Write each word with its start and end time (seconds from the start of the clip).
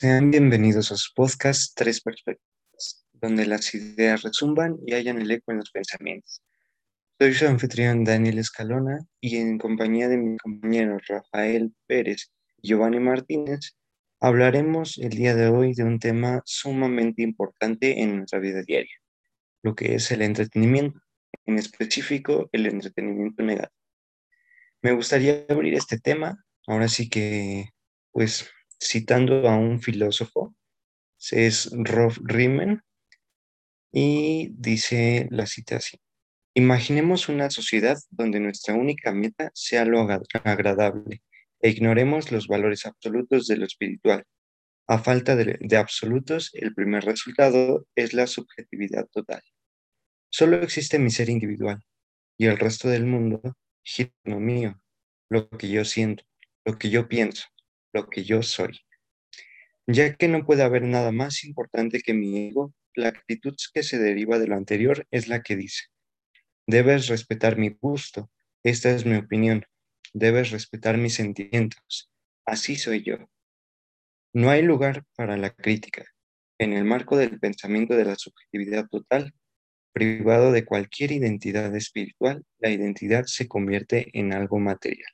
Sean 0.00 0.30
bienvenidos 0.30 0.92
a 0.92 0.96
su 0.96 1.12
podcast 1.12 1.72
Tres 1.74 2.00
Perspectivas, 2.00 3.04
donde 3.14 3.46
las 3.46 3.74
ideas 3.74 4.22
resumban 4.22 4.78
y 4.86 4.94
hayan 4.94 5.20
el 5.20 5.28
eco 5.28 5.50
en 5.50 5.58
los 5.58 5.72
pensamientos. 5.72 6.40
Soy 7.18 7.34
su 7.34 7.48
anfitrión 7.48 8.04
Daniel 8.04 8.38
Escalona 8.38 9.00
y 9.20 9.38
en 9.38 9.58
compañía 9.58 10.06
de 10.08 10.18
mis 10.18 10.38
compañeros 10.40 11.02
Rafael 11.08 11.74
Pérez 11.88 12.30
y 12.62 12.68
Giovanni 12.68 13.00
Martínez, 13.00 13.76
hablaremos 14.20 14.98
el 14.98 15.10
día 15.10 15.34
de 15.34 15.48
hoy 15.48 15.74
de 15.74 15.82
un 15.82 15.98
tema 15.98 16.42
sumamente 16.44 17.22
importante 17.22 18.00
en 18.00 18.18
nuestra 18.18 18.38
vida 18.38 18.62
diaria, 18.62 18.94
lo 19.64 19.74
que 19.74 19.96
es 19.96 20.12
el 20.12 20.22
entretenimiento, 20.22 21.00
en 21.44 21.58
específico 21.58 22.48
el 22.52 22.66
entretenimiento 22.66 23.42
negativo. 23.42 23.82
Me 24.80 24.92
gustaría 24.92 25.44
abrir 25.48 25.74
este 25.74 25.98
tema, 25.98 26.44
ahora 26.68 26.86
sí 26.86 27.08
que, 27.08 27.70
pues, 28.12 28.48
citando 28.80 29.48
a 29.48 29.56
un 29.56 29.80
filósofo, 29.80 30.54
es 31.30 31.70
Rolf 31.72 32.18
Riemann, 32.22 32.82
y 33.92 34.48
dice 34.52 35.28
la 35.30 35.46
cita 35.46 35.76
así. 35.76 35.98
Imaginemos 36.54 37.28
una 37.28 37.50
sociedad 37.50 37.98
donde 38.10 38.40
nuestra 38.40 38.74
única 38.74 39.12
meta 39.12 39.50
sea 39.54 39.84
lo 39.84 40.00
agra- 40.00 40.22
agradable 40.44 41.22
e 41.60 41.70
ignoremos 41.70 42.30
los 42.32 42.46
valores 42.46 42.86
absolutos 42.86 43.46
de 43.46 43.56
lo 43.56 43.64
espiritual. 43.64 44.24
A 44.86 44.98
falta 44.98 45.36
de, 45.36 45.76
absolutos, 45.76 46.50
el 46.54 46.74
primer 46.74 47.04
resultado 47.04 47.86
es 47.94 48.14
la 48.14 48.26
subjetividad 48.26 49.06
total. 49.12 49.42
Solo 50.30 50.62
existe 50.62 50.98
mi 50.98 51.10
ser 51.10 51.28
individual 51.28 51.82
y 52.38 52.46
el 52.46 52.58
resto 52.58 52.88
del 52.88 53.04
mundo 53.04 53.40
gira 53.82 54.12
mío, 54.24 54.80
lo 55.28 55.48
que 55.48 55.68
yo 55.68 55.84
siento, 55.84 56.24
lo 56.64 56.78
que 56.78 56.90
yo 56.90 57.08
pienso, 57.08 57.44
lo 57.92 58.08
que 58.08 58.24
yo 58.24 58.42
soy. 58.42 58.80
Ya 59.86 60.14
que 60.14 60.28
no 60.28 60.44
puede 60.44 60.62
haber 60.62 60.82
nada 60.82 61.12
más 61.12 61.44
importante 61.44 62.00
que 62.00 62.14
mi 62.14 62.48
ego, 62.48 62.74
la 62.94 63.08
actitud 63.08 63.54
que 63.72 63.82
se 63.82 63.98
deriva 63.98 64.38
de 64.38 64.46
lo 64.46 64.56
anterior 64.56 65.06
es 65.10 65.28
la 65.28 65.42
que 65.42 65.56
dice, 65.56 65.84
debes 66.66 67.08
respetar 67.08 67.56
mi 67.56 67.70
gusto, 67.70 68.30
esta 68.62 68.90
es 68.90 69.06
mi 69.06 69.16
opinión, 69.16 69.64
debes 70.12 70.50
respetar 70.50 70.98
mis 70.98 71.14
sentimientos, 71.14 72.10
así 72.44 72.76
soy 72.76 73.02
yo. 73.02 73.16
No 74.34 74.50
hay 74.50 74.62
lugar 74.62 75.04
para 75.16 75.36
la 75.36 75.50
crítica. 75.50 76.04
En 76.58 76.72
el 76.72 76.84
marco 76.84 77.16
del 77.16 77.38
pensamiento 77.38 77.96
de 77.96 78.04
la 78.04 78.16
subjetividad 78.16 78.88
total, 78.88 79.32
privado 79.92 80.52
de 80.52 80.64
cualquier 80.64 81.12
identidad 81.12 81.74
espiritual, 81.74 82.44
la 82.58 82.70
identidad 82.70 83.24
se 83.24 83.48
convierte 83.48 84.10
en 84.12 84.32
algo 84.32 84.58
material. 84.58 85.10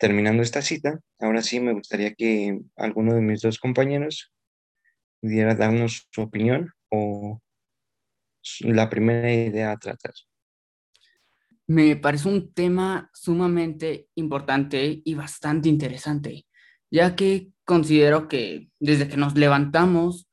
Terminando 0.00 0.42
esta 0.42 0.62
cita, 0.62 0.98
ahora 1.18 1.42
sí 1.42 1.60
me 1.60 1.74
gustaría 1.74 2.14
que 2.14 2.58
alguno 2.76 3.14
de 3.14 3.20
mis 3.20 3.42
dos 3.42 3.58
compañeros 3.58 4.32
pudiera 5.20 5.54
darnos 5.54 6.08
su 6.10 6.22
opinión 6.22 6.72
o 6.88 7.38
la 8.60 8.88
primera 8.88 9.30
idea 9.30 9.72
a 9.72 9.76
tratar. 9.76 10.14
Me 11.66 11.96
parece 11.96 12.30
un 12.30 12.50
tema 12.54 13.10
sumamente 13.12 14.08
importante 14.14 15.02
y 15.04 15.14
bastante 15.14 15.68
interesante, 15.68 16.46
ya 16.90 17.14
que 17.14 17.50
considero 17.66 18.26
que 18.26 18.70
desde 18.78 19.06
que 19.06 19.18
nos 19.18 19.36
levantamos 19.36 20.30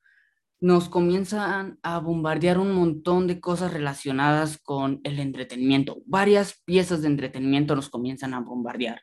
nos 0.61 0.87
comienzan 0.87 1.77
a 1.83 1.99
bombardear 1.99 2.57
un 2.57 2.71
montón 2.71 3.27
de 3.27 3.41
cosas 3.41 3.73
relacionadas 3.73 4.59
con 4.59 5.01
el 5.03 5.19
entretenimiento. 5.19 6.01
Varias 6.05 6.61
piezas 6.63 7.01
de 7.01 7.07
entretenimiento 7.07 7.75
nos 7.75 7.89
comienzan 7.89 8.33
a 8.33 8.39
bombardear. 8.39 9.01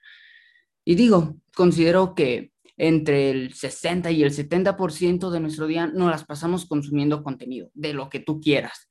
Y 0.84 0.95
digo, 0.95 1.37
considero 1.55 2.15
que 2.15 2.53
entre 2.77 3.31
el 3.31 3.55
60 3.55 4.11
y 4.11 4.22
el 4.22 4.33
70% 4.33 5.31
de 5.31 5.41
nuestro 5.41 5.67
día 5.67 5.87
nos 5.87 6.11
las 6.11 6.25
pasamos 6.25 6.67
consumiendo 6.67 7.22
contenido, 7.22 7.71
de 7.75 7.95
lo 7.95 8.09
que 8.09 8.21
tú 8.21 8.41
quieras. 8.41 8.89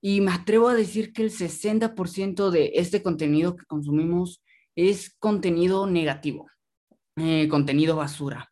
Y 0.00 0.20
me 0.20 0.32
atrevo 0.32 0.68
a 0.68 0.74
decir 0.74 1.12
que 1.12 1.22
el 1.22 1.30
60% 1.30 2.50
de 2.50 2.72
este 2.74 3.02
contenido 3.02 3.56
que 3.56 3.66
consumimos 3.66 4.42
es 4.74 5.14
contenido 5.18 5.86
negativo, 5.86 6.48
eh, 7.16 7.48
contenido 7.48 7.96
basura. 7.96 8.50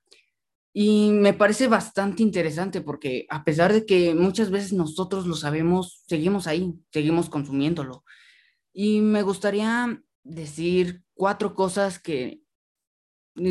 Y 0.73 1.11
me 1.11 1.33
parece 1.33 1.67
bastante 1.67 2.23
interesante 2.23 2.83
porque 2.83 3.27
a 3.31 3.43
pesar 3.43 3.73
de 3.73 3.85
que 3.85 4.15
muchas 4.15 4.51
veces 4.51 4.73
nosotros 4.73 5.27
lo 5.27 5.35
sabemos, 5.35 6.05
seguimos 6.07 6.47
ahí, 6.47 6.75
seguimos 6.93 7.29
consumiéndolo. 7.31 8.05
Y 8.73 9.01
me 9.01 9.23
gustaría 9.23 10.01
decir 10.23 11.03
cuatro 11.15 11.55
cosas 11.55 11.99
que 11.99 12.43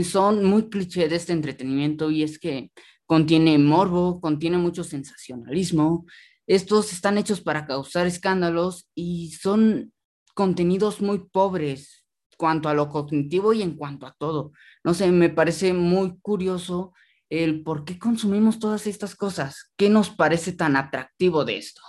son 0.04 0.44
muy 0.44 0.70
cliché 0.70 1.08
de 1.08 1.16
este 1.16 1.34
entretenimiento 1.34 2.12
y 2.12 2.24
es 2.24 2.40
que 2.40 2.72
contiene 3.06 3.58
morbo, 3.58 4.22
contiene 4.22 4.58
mucho 4.58 4.84
sensacionalismo. 4.84 6.06
Estos 6.46 6.94
están 6.94 7.18
hechos 7.18 7.42
para 7.42 7.66
causar 7.66 8.08
escándalos 8.08 8.88
y 8.96 9.32
son 9.32 9.94
contenidos 10.34 11.02
muy 11.02 11.20
pobres 11.20 12.06
cuanto 12.38 12.70
a 12.70 12.74
lo 12.74 12.90
cognitivo 12.90 13.54
y 13.54 13.64
en 13.64 13.76
cuanto 13.76 14.06
a 14.06 14.16
todo. 14.18 14.52
No 14.84 14.94
sé, 14.94 15.12
me 15.12 15.30
parece 15.30 15.74
muy 15.74 16.20
curioso 16.20 16.94
el 17.30 17.64
por 17.64 17.84
qué 17.84 18.00
consumimos 18.00 18.60
todas 18.60 18.88
estas 18.88 19.16
cosas. 19.16 19.72
¿Qué 19.76 19.90
nos 19.90 20.10
parece 20.10 20.54
tan 20.54 20.76
atractivo 20.76 21.44
de 21.44 21.58
esto? 21.58 21.82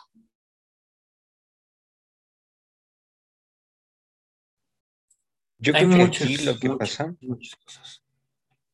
Yo 5.59 5.73
creo 5.73 5.89
que 5.91 6.03
aquí 6.03 6.37
lo 6.39 6.59
que 6.59 6.71
pasa, 6.71 7.15
muchas 7.21 7.57
cosas. 7.57 8.03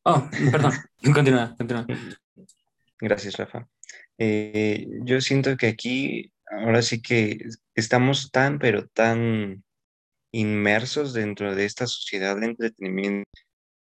Oh, 0.03 0.29
perdón, 0.51 0.71
continúa, 1.13 1.55
continúa. 1.57 1.87
gracias 2.99 3.37
Rafa, 3.37 3.67
Eh, 4.17 4.87
yo 5.03 5.19
siento 5.19 5.57
que 5.57 5.67
aquí 5.67 6.31
ahora 6.45 6.81
sí 6.81 7.01
que 7.01 7.39
estamos 7.73 8.31
tan, 8.31 8.59
pero 8.59 8.87
tan 8.87 9.63
inmersos 10.31 11.13
dentro 11.13 11.55
de 11.55 11.65
esta 11.65 11.87
sociedad 11.87 12.39
de 12.39 12.47
entretenimiento, 12.47 13.29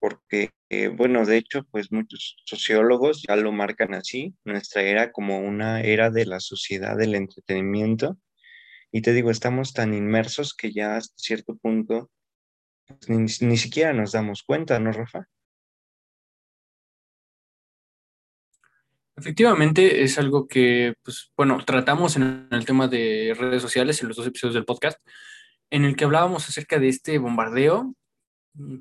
porque, 0.00 0.50
eh, 0.70 0.88
bueno, 0.88 1.26
de 1.26 1.36
hecho, 1.36 1.64
pues 1.70 1.92
muchos 1.92 2.36
sociólogos 2.46 3.22
ya 3.28 3.36
lo 3.36 3.52
marcan 3.52 3.92
así, 3.94 4.34
nuestra 4.44 4.82
era 4.82 5.12
como 5.12 5.40
una 5.40 5.82
era 5.82 6.10
de 6.10 6.24
la 6.24 6.40
sociedad 6.40 6.96
del 6.96 7.16
entretenimiento, 7.16 8.18
y 8.90 9.02
te 9.02 9.12
digo, 9.12 9.30
estamos 9.30 9.74
tan 9.74 9.92
inmersos 9.92 10.54
que 10.54 10.72
ya 10.72 10.96
hasta 10.96 11.14
cierto 11.18 11.56
punto 11.56 12.10
ni, 13.08 13.16
ni 13.40 13.56
siquiera 13.56 13.92
nos 13.92 14.12
damos 14.12 14.42
cuenta, 14.42 14.78
¿no, 14.78 14.92
Rafa? 14.92 15.26
Efectivamente, 19.16 20.04
es 20.04 20.16
algo 20.18 20.46
que, 20.46 20.94
pues, 21.02 21.32
bueno, 21.36 21.58
tratamos 21.64 22.16
en 22.16 22.46
el 22.50 22.64
tema 22.64 22.86
de 22.86 23.34
redes 23.36 23.62
sociales 23.62 24.00
en 24.00 24.08
los 24.08 24.16
dos 24.16 24.26
episodios 24.26 24.54
del 24.54 24.64
podcast, 24.64 24.98
en 25.70 25.84
el 25.84 25.96
que 25.96 26.04
hablábamos 26.04 26.48
acerca 26.48 26.78
de 26.78 26.88
este 26.88 27.18
bombardeo 27.18 27.94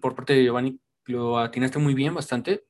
por 0.02 0.16
parte 0.16 0.34
de 0.34 0.44
Giovanni, 0.44 0.80
lo 1.06 1.40
atinaste 1.40 1.80
muy 1.80 1.94
bien, 1.94 2.14
bastante. 2.14 2.64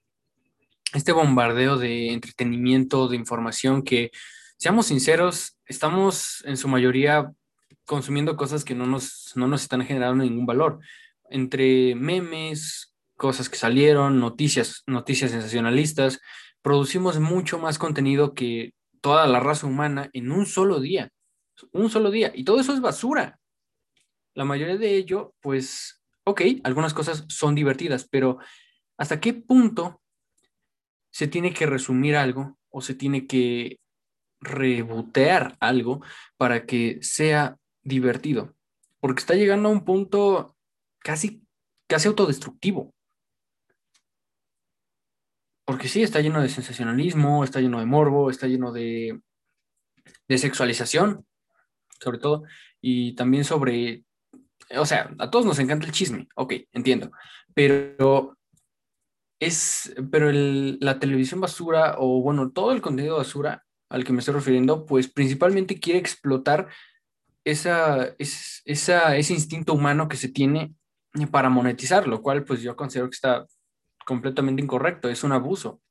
Este 0.93 1.11
bombardeo 1.11 1.77
de 1.77 2.13
entretenimiento, 2.13 3.07
de 3.07 3.17
información 3.17 3.83
que, 3.83 4.11
seamos 4.57 4.87
sinceros, 4.87 5.57
estamos 5.65 6.43
en 6.45 6.57
su 6.57 6.67
mayoría 6.67 7.31
consumiendo 7.85 8.35
cosas 8.35 8.63
que 8.65 8.75
no 8.75 8.85
nos, 8.85 9.31
no 9.35 9.47
nos 9.47 9.61
están 9.61 9.85
generando 9.85 10.23
ningún 10.23 10.45
valor. 10.45 10.79
Entre 11.29 11.95
memes, 11.95 12.95
cosas 13.17 13.49
que 13.49 13.57
salieron, 13.57 14.19
noticias, 14.19 14.83
noticias 14.85 15.31
sensacionalistas. 15.31 16.21
Producimos 16.61 17.19
mucho 17.19 17.59
más 17.59 17.77
contenido 17.77 18.33
que 18.33 18.73
toda 19.01 19.27
la 19.27 19.39
raza 19.39 19.67
humana 19.67 20.09
en 20.13 20.31
un 20.31 20.45
solo 20.45 20.79
día. 20.79 21.09
Un 21.71 21.89
solo 21.89 22.11
día. 22.11 22.31
Y 22.33 22.43
todo 22.43 22.59
eso 22.59 22.73
es 22.73 22.81
basura. 22.81 23.39
La 24.35 24.45
mayoría 24.45 24.77
de 24.77 24.95
ello, 24.95 25.33
pues, 25.41 26.01
ok, 26.23 26.41
algunas 26.63 26.93
cosas 26.93 27.25
son 27.27 27.55
divertidas, 27.55 28.07
pero 28.09 28.37
¿hasta 28.97 29.19
qué 29.19 29.33
punto 29.33 30.01
se 31.09 31.27
tiene 31.27 31.53
que 31.53 31.65
resumir 31.65 32.15
algo 32.15 32.59
o 32.69 32.81
se 32.81 32.93
tiene 32.93 33.25
que 33.25 33.79
rebotear 34.39 35.57
algo 35.59 36.01
para 36.37 36.67
que 36.67 36.99
sea 37.01 37.57
divertido? 37.81 38.53
Porque 38.99 39.21
está 39.21 39.33
llegando 39.33 39.69
a 39.69 39.71
un 39.71 39.85
punto 39.85 40.56
casi, 40.99 41.41
casi 41.87 42.07
autodestructivo. 42.07 42.93
Porque 45.65 45.89
sí, 45.89 46.01
está 46.01 46.21
lleno 46.21 46.41
de 46.41 46.49
sensacionalismo, 46.49 47.43
está 47.43 47.59
lleno 47.59 47.79
de 47.79 47.85
morbo, 47.85 48.29
está 48.29 48.47
lleno 48.47 48.71
de, 48.71 49.19
de 50.27 50.37
sexualización, 50.37 51.25
sobre 51.99 52.19
todo, 52.19 52.43
y 52.81 53.15
también 53.15 53.43
sobre, 53.43 54.03
o 54.75 54.85
sea, 54.85 55.13
a 55.19 55.29
todos 55.29 55.45
nos 55.45 55.59
encanta 55.59 55.85
el 55.85 55.91
chisme, 55.91 56.27
ok, 56.35 56.53
entiendo, 56.73 57.11
pero 57.53 58.37
es, 59.39 59.93
pero 60.11 60.31
la 60.31 60.99
televisión 60.99 61.41
basura 61.41 61.95
o 61.97 62.21
bueno, 62.21 62.51
todo 62.51 62.71
el 62.71 62.81
contenido 62.81 63.17
basura 63.17 63.65
al 63.89 64.03
que 64.03 64.13
me 64.13 64.19
estoy 64.19 64.35
refiriendo, 64.35 64.85
pues 64.85 65.07
principalmente 65.07 65.79
quiere 65.79 65.99
explotar 65.99 66.67
esa, 67.45 68.13
esa, 68.17 69.15
ese 69.15 69.33
instinto 69.33 69.73
humano 69.73 70.09
que 70.09 70.17
se 70.17 70.27
tiene 70.27 70.73
para 71.25 71.49
monetizar, 71.49 72.07
lo 72.07 72.21
cual 72.21 72.43
pues 72.43 72.61
yo 72.61 72.75
considero 72.75 73.09
que 73.09 73.15
está 73.15 73.45
completamente 74.05 74.61
incorrecto, 74.61 75.09
es 75.09 75.23
un 75.23 75.31
abuso. 75.31 75.81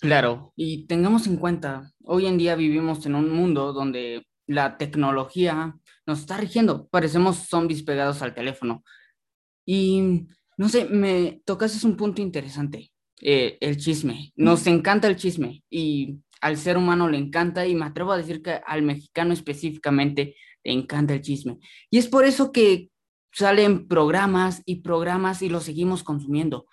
Claro, 0.00 0.52
y 0.54 0.86
tengamos 0.86 1.26
en 1.26 1.38
cuenta, 1.38 1.90
hoy 2.04 2.26
en 2.26 2.38
día 2.38 2.54
vivimos 2.54 3.04
en 3.04 3.16
un 3.16 3.30
mundo 3.30 3.72
donde 3.72 4.24
la 4.46 4.78
tecnología 4.78 5.74
nos 6.06 6.20
está 6.20 6.36
rigiendo, 6.36 6.86
parecemos 6.88 7.48
zombies 7.48 7.82
pegados 7.82 8.22
al 8.22 8.32
teléfono. 8.32 8.84
Y 9.66 10.28
no 10.56 10.68
sé, 10.68 10.86
me 10.86 11.42
tocas 11.44 11.82
un 11.84 11.96
punto 11.96 12.22
interesante, 12.22 12.92
eh, 13.20 13.58
el 13.60 13.76
chisme. 13.76 14.32
Nos 14.36 14.66
encanta 14.66 15.08
el 15.08 15.16
chisme 15.16 15.62
y 15.68 16.20
al 16.40 16.56
ser 16.56 16.76
humano 16.76 17.08
le 17.08 17.18
encanta 17.18 17.66
y 17.66 17.74
me 17.74 17.84
atrevo 17.84 18.12
a 18.12 18.16
decir 18.16 18.40
que 18.42 18.60
al 18.64 18.82
mexicano 18.82 19.32
específicamente 19.32 20.36
le 20.64 20.72
encanta 20.72 21.14
el 21.14 21.22
chisme. 21.22 21.58
Y 21.90 21.98
es 21.98 22.08
por 22.08 22.24
eso 22.24 22.52
que 22.52 22.90
salen 23.32 23.86
programas 23.86 24.62
y 24.64 24.76
programas 24.76 25.42
y 25.42 25.48
los 25.48 25.64
seguimos 25.64 26.02
consumiendo. 26.02 26.66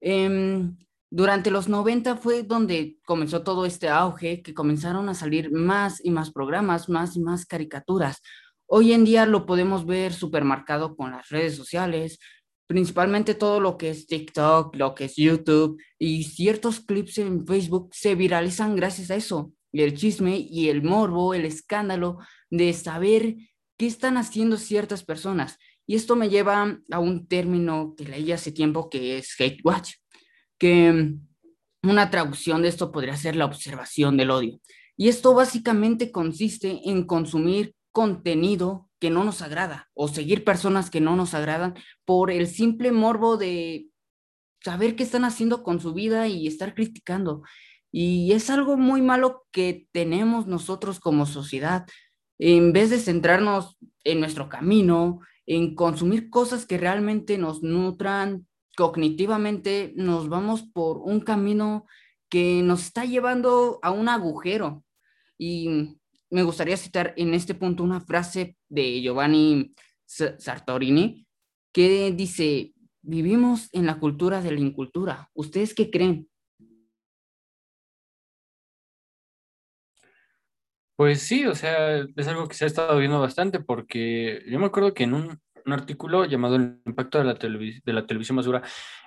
Em, 0.00 0.76
durante 1.10 1.50
los 1.50 1.68
90 1.68 2.16
fue 2.16 2.42
donde 2.42 2.98
comenzó 3.06 3.42
todo 3.42 3.66
este 3.66 3.88
auge, 3.88 4.42
que 4.42 4.52
comenzaron 4.52 5.08
a 5.08 5.14
salir 5.14 5.52
más 5.52 6.04
y 6.04 6.10
más 6.10 6.32
programas, 6.32 6.88
más 6.88 7.16
y 7.16 7.20
más 7.20 7.46
caricaturas. 7.46 8.20
Hoy 8.66 8.92
en 8.92 9.04
día 9.04 9.24
lo 9.24 9.46
podemos 9.46 9.86
ver 9.86 10.12
supermercado 10.12 10.96
con 10.96 11.12
las 11.12 11.28
redes 11.28 11.54
sociales, 11.54 12.18
principalmente 12.66 13.34
todo 13.34 13.60
lo 13.60 13.76
que 13.76 13.90
es 13.90 14.06
TikTok, 14.06 14.74
lo 14.76 14.94
que 14.94 15.04
es 15.04 15.16
YouTube 15.16 15.80
y 15.98 16.24
ciertos 16.24 16.80
clips 16.80 17.18
en 17.18 17.46
Facebook 17.46 17.90
se 17.92 18.14
viralizan 18.14 18.74
gracias 18.74 19.10
a 19.10 19.16
eso. 19.16 19.52
Y 19.70 19.82
el 19.82 19.94
chisme 19.94 20.36
y 20.38 20.68
el 20.68 20.82
morbo, 20.82 21.34
el 21.34 21.44
escándalo 21.44 22.18
de 22.56 22.72
saber 22.72 23.36
qué 23.76 23.86
están 23.86 24.16
haciendo 24.16 24.56
ciertas 24.56 25.04
personas. 25.04 25.58
Y 25.86 25.96
esto 25.96 26.16
me 26.16 26.28
lleva 26.28 26.78
a 26.90 26.98
un 26.98 27.26
término 27.26 27.94
que 27.96 28.04
leí 28.04 28.32
hace 28.32 28.52
tiempo 28.52 28.88
que 28.88 29.18
es 29.18 29.34
hate 29.38 29.60
watch, 29.64 29.94
que 30.58 31.14
una 31.82 32.10
traducción 32.10 32.62
de 32.62 32.68
esto 32.68 32.90
podría 32.90 33.16
ser 33.16 33.36
la 33.36 33.44
observación 33.44 34.16
del 34.16 34.30
odio. 34.30 34.60
Y 34.96 35.08
esto 35.08 35.34
básicamente 35.34 36.10
consiste 36.10 36.80
en 36.84 37.04
consumir 37.04 37.74
contenido 37.92 38.88
que 39.00 39.10
no 39.10 39.24
nos 39.24 39.42
agrada 39.42 39.90
o 39.94 40.08
seguir 40.08 40.44
personas 40.44 40.88
que 40.88 41.00
no 41.00 41.16
nos 41.16 41.34
agradan 41.34 41.74
por 42.04 42.30
el 42.30 42.46
simple 42.46 42.90
morbo 42.90 43.36
de 43.36 43.88
saber 44.64 44.96
qué 44.96 45.02
están 45.02 45.24
haciendo 45.24 45.62
con 45.62 45.80
su 45.80 45.92
vida 45.92 46.26
y 46.26 46.46
estar 46.46 46.74
criticando. 46.74 47.42
Y 47.92 48.32
es 48.32 48.50
algo 48.50 48.76
muy 48.76 49.02
malo 49.02 49.46
que 49.52 49.86
tenemos 49.92 50.46
nosotros 50.46 50.98
como 51.00 51.26
sociedad. 51.26 51.86
En 52.46 52.74
vez 52.74 52.90
de 52.90 52.98
centrarnos 52.98 53.78
en 54.04 54.20
nuestro 54.20 54.50
camino, 54.50 55.20
en 55.46 55.74
consumir 55.74 56.28
cosas 56.28 56.66
que 56.66 56.76
realmente 56.76 57.38
nos 57.38 57.62
nutran 57.62 58.46
cognitivamente, 58.76 59.94
nos 59.96 60.28
vamos 60.28 60.60
por 60.62 60.98
un 60.98 61.20
camino 61.20 61.86
que 62.28 62.60
nos 62.62 62.82
está 62.82 63.06
llevando 63.06 63.78
a 63.80 63.92
un 63.92 64.10
agujero. 64.10 64.84
Y 65.38 65.96
me 66.28 66.42
gustaría 66.42 66.76
citar 66.76 67.14
en 67.16 67.32
este 67.32 67.54
punto 67.54 67.82
una 67.82 68.02
frase 68.02 68.58
de 68.68 69.00
Giovanni 69.00 69.72
Sartorini 70.04 71.26
que 71.72 72.12
dice, 72.12 72.74
vivimos 73.00 73.70
en 73.72 73.86
la 73.86 73.98
cultura 73.98 74.42
de 74.42 74.52
la 74.52 74.60
incultura. 74.60 75.30
¿Ustedes 75.32 75.72
qué 75.72 75.90
creen? 75.90 76.28
Pues 80.96 81.22
sí, 81.22 81.44
o 81.46 81.54
sea, 81.54 81.98
es 81.98 82.28
algo 82.28 82.46
que 82.46 82.54
se 82.54 82.64
ha 82.64 82.68
estado 82.68 82.96
viendo 82.98 83.20
bastante 83.20 83.58
porque 83.58 84.44
yo 84.48 84.60
me 84.60 84.66
acuerdo 84.66 84.94
que 84.94 85.04
en 85.04 85.14
un, 85.14 85.40
artículo 85.66 86.26
llamado 86.26 86.56
El 86.56 86.82
impacto 86.84 87.16
de 87.18 87.24
la, 87.24 87.34
de 87.34 87.92
la 87.92 88.06
televisión 88.06 88.36
basura 88.36 88.62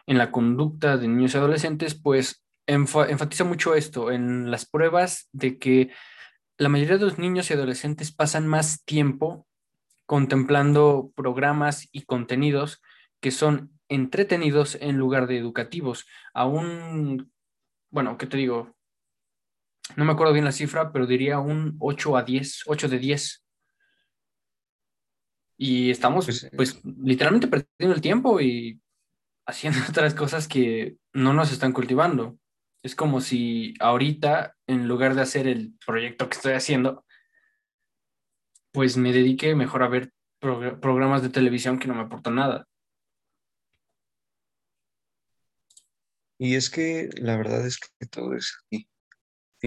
en 0.08 0.18
la 0.18 0.32
conducta 0.32 0.98
de 0.98 1.08
niños 1.08 1.36
y 1.36 1.38
adolescentes, 1.38 1.94
pues 1.94 2.44
enfatiza 2.66 3.44
mucho 3.44 3.76
esto 3.76 4.12
en 4.12 4.50
las 4.50 4.66
pruebas 4.66 5.30
de 5.32 5.60
que 5.60 5.92
la 6.58 6.70
mayoría 6.70 6.98
de 6.98 7.06
los 7.06 7.20
niños 7.20 7.50
y 7.50 7.54
adolescentes 7.54 8.12
pasan 8.12 8.48
más 8.48 8.84
tiempo 8.84 9.48
contemplando 10.08 11.12
programas 11.16 11.88
y 11.92 12.04
contenidos 12.04 12.82
que 13.20 13.32
son 13.32 13.72
entretenidos 13.90 14.76
en 14.82 14.98
lugar 14.98 15.28
de 15.28 15.38
educativos. 15.38 16.08
Aún, 16.34 17.32
bueno, 17.92 18.18
¿qué 18.18 18.26
te 18.26 18.38
digo? 18.38 18.77
No 19.96 20.06
me 20.06 20.12
acuerdo 20.12 20.34
bien 20.34 20.46
la 20.46 20.52
cifra, 20.52 20.92
pero 20.92 21.08
diría 21.08 21.40
un 21.40 21.76
8 21.80 22.18
a 22.18 22.24
10, 22.24 22.64
8 22.68 22.90
de 22.90 23.00
10. 23.00 23.44
Y 25.58 25.90
estamos, 25.90 26.26
pues, 26.26 26.50
pues, 26.56 26.82
literalmente 26.84 27.48
perdiendo 27.48 27.96
el 27.96 28.02
tiempo 28.02 28.40
y 28.42 28.80
haciendo 29.48 29.80
otras 29.90 30.14
cosas 30.14 30.48
que 30.48 30.98
no 31.14 31.34
nos 31.34 31.52
están 31.52 31.74
cultivando. 31.74 32.38
Es 32.84 32.96
como 32.96 33.22
si 33.22 33.74
ahorita, 33.80 34.56
en 34.68 34.88
lugar 34.88 35.16
de 35.16 35.22
hacer 35.22 35.48
el 35.48 35.74
proyecto 35.86 36.30
que 36.30 36.36
estoy 36.36 36.54
haciendo, 36.54 37.06
pues 38.72 38.98
me 38.98 39.12
dedique 39.12 39.56
mejor 39.56 39.82
a 39.82 39.88
ver 39.88 40.12
programas 40.40 41.24
de 41.24 41.30
televisión 41.30 41.80
que 41.80 41.88
no 41.88 41.96
me 41.96 42.02
aportan 42.02 42.36
nada. 42.36 42.68
Y 46.38 46.56
es 46.56 46.70
que 46.70 47.10
la 47.18 47.36
verdad 47.36 47.66
es 47.66 47.80
que 47.80 48.06
todo 48.06 48.36
es 48.36 48.56
aquí. 48.66 48.88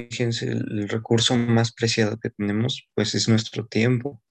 Fíjense, 0.09 0.51
el, 0.51 0.89
recurso 0.89 1.37
más 1.37 1.73
preciado 1.73 2.19
que 2.19 2.31
tenemos, 2.31 2.89
pues 2.95 3.15
es 3.15 3.29
nuestro 3.29 3.67
tiempo. 3.67 4.23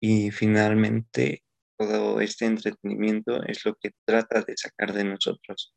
Y 0.00 0.30
finalmente, 0.30 1.44
todo 1.76 2.20
este 2.20 2.46
entretenimiento 2.46 3.42
es 3.44 3.64
lo 3.64 3.74
que 3.74 3.92
trata 4.04 4.42
de 4.42 4.56
sacar 4.56 4.92
de 4.92 5.04
nosotros. 5.04 5.74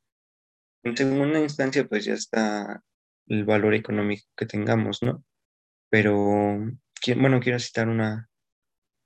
En 0.84 0.96
segunda 0.96 1.40
instancia, 1.40 1.88
pues 1.88 2.06
ya 2.06 2.14
está 2.14 2.84
el 3.28 3.46
valor 3.46 3.74
económico 3.74 4.28
que 4.36 4.46
tengamos, 4.46 5.02
¿no? 5.02 5.24
Pero, 5.90 6.16
bueno, 7.18 7.40
quiero 7.40 7.60
citar 7.60 7.90
una, 7.90 8.30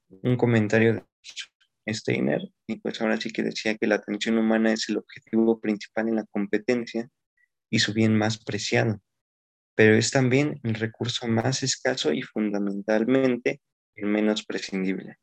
un 0.10 0.38
comentario 0.38 0.94
de 0.94 1.94
Steiner, 1.94 2.42
y 2.68 2.78
pues 2.78 3.02
ahora 3.02 3.20
sí 3.20 3.32
que 3.32 3.44
decía 3.44 3.78
que 3.78 3.88
la 3.88 3.96
atención 3.96 4.38
humana 4.38 4.74
es 4.74 4.90
el 4.90 4.98
objetivo 4.98 5.60
principal 5.60 6.08
en 6.10 6.16
la 6.16 6.26
competencia 6.26 7.10
y 7.70 7.80
su 7.80 7.94
bien 7.94 8.18
más 8.18 8.44
preciado, 8.44 9.02
pero 9.76 9.96
es 9.96 10.12
también 10.12 10.60
el 10.64 10.76
recurso 10.76 11.28
más 11.28 11.64
escaso 11.64 12.14
y 12.14 12.22
fundamentalmente 12.22 13.62
el 13.96 14.08
menos 14.08 14.46
prescindible. 14.46 15.18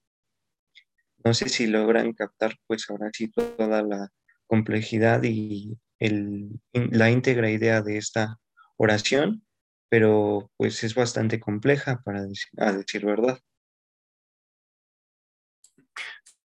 No 1.24 1.34
sé 1.34 1.48
si 1.48 1.66
logran 1.66 2.12
captar 2.12 2.54
pues 2.66 2.88
ahora 2.90 3.10
sí 3.12 3.30
toda 3.30 3.82
la 3.82 4.08
complejidad 4.46 5.22
y 5.22 5.78
la 5.98 7.10
íntegra 7.10 7.50
idea 7.50 7.80
de 7.80 7.96
esta 7.96 8.38
oración, 8.76 9.44
pero 9.88 10.50
pues 10.56 10.82
es 10.84 10.94
bastante 10.94 11.38
compleja 11.38 12.02
para 12.04 12.22
decir, 12.22 12.50
a 12.58 12.72
decir 12.72 13.04
verdad. 13.04 13.38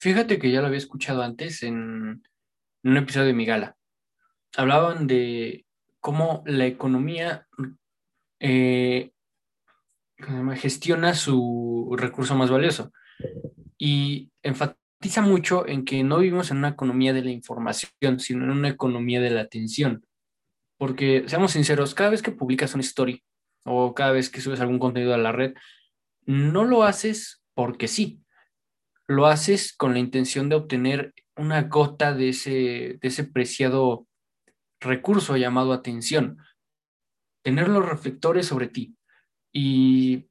Fíjate 0.00 0.38
que 0.38 0.50
ya 0.50 0.60
lo 0.60 0.68
había 0.68 0.78
escuchado 0.78 1.22
antes 1.22 1.62
en, 1.62 2.22
un 2.84 2.96
episodio 2.96 3.26
de 3.26 3.32
Mi 3.32 3.46
Gala. 3.46 3.76
Hablaban 4.56 5.06
de 5.06 5.66
cómo 6.00 6.42
la 6.46 6.66
economía 6.66 7.48
eh, 8.40 9.12
gestiona 10.56 11.14
su 11.14 11.94
recurso 11.96 12.34
más 12.34 12.50
valioso. 12.50 12.92
Y 13.76 14.30
enfatiza 14.42 15.22
mucho 15.22 15.66
en 15.66 15.84
que 15.84 16.02
no 16.02 16.18
vivimos 16.18 16.50
en 16.50 16.58
una 16.58 16.68
economía 16.70 17.12
de 17.12 17.22
la 17.22 17.30
información, 17.30 18.18
sino 18.18 18.44
en 18.44 18.50
una 18.50 18.68
economía 18.68 19.20
de 19.20 19.30
la 19.30 19.42
atención. 19.42 20.04
Porque, 20.76 21.24
seamos 21.26 21.52
sinceros, 21.52 21.94
cada 21.94 22.10
vez 22.10 22.22
que 22.22 22.32
publicas 22.32 22.74
una 22.74 22.82
story 22.82 23.22
o 23.64 23.94
cada 23.94 24.12
vez 24.12 24.30
que 24.30 24.40
subes 24.40 24.60
algún 24.60 24.78
contenido 24.78 25.14
a 25.14 25.18
la 25.18 25.32
red, 25.32 25.54
no 26.24 26.64
lo 26.64 26.84
haces 26.84 27.42
porque 27.54 27.88
sí, 27.88 28.20
lo 29.08 29.26
haces 29.26 29.74
con 29.74 29.94
la 29.94 29.98
intención 29.98 30.48
de 30.48 30.56
obtener 30.56 31.14
una 31.36 31.62
gota 31.62 32.14
de 32.14 32.28
ese, 32.28 32.50
de 33.00 33.08
ese 33.08 33.24
preciado 33.24 34.06
recurso 34.80 35.36
llamado 35.36 35.72
atención, 35.72 36.38
tener 37.48 37.70
los 37.70 37.88
reflectores 37.88 38.44
sobre 38.44 38.68
ti. 38.68 38.94
Y 39.54 40.28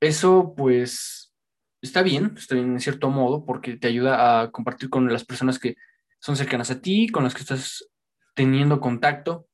eso 0.00 0.54
pues 0.56 1.34
está 1.82 2.00
bien, 2.00 2.32
está 2.38 2.54
bien 2.54 2.72
en 2.72 2.80
cierto 2.80 3.10
modo, 3.10 3.44
porque 3.44 3.76
te 3.76 3.86
ayuda 3.86 4.40
a 4.40 4.50
compartir 4.50 4.88
con 4.88 5.12
las 5.12 5.26
personas 5.26 5.58
que 5.58 5.76
son 6.20 6.36
cercanas 6.36 6.70
a 6.70 6.80
ti, 6.80 7.10
con 7.10 7.22
las 7.22 7.34
que 7.34 7.42
estás 7.42 7.86
teniendo 8.34 8.80
contacto, 8.80 9.46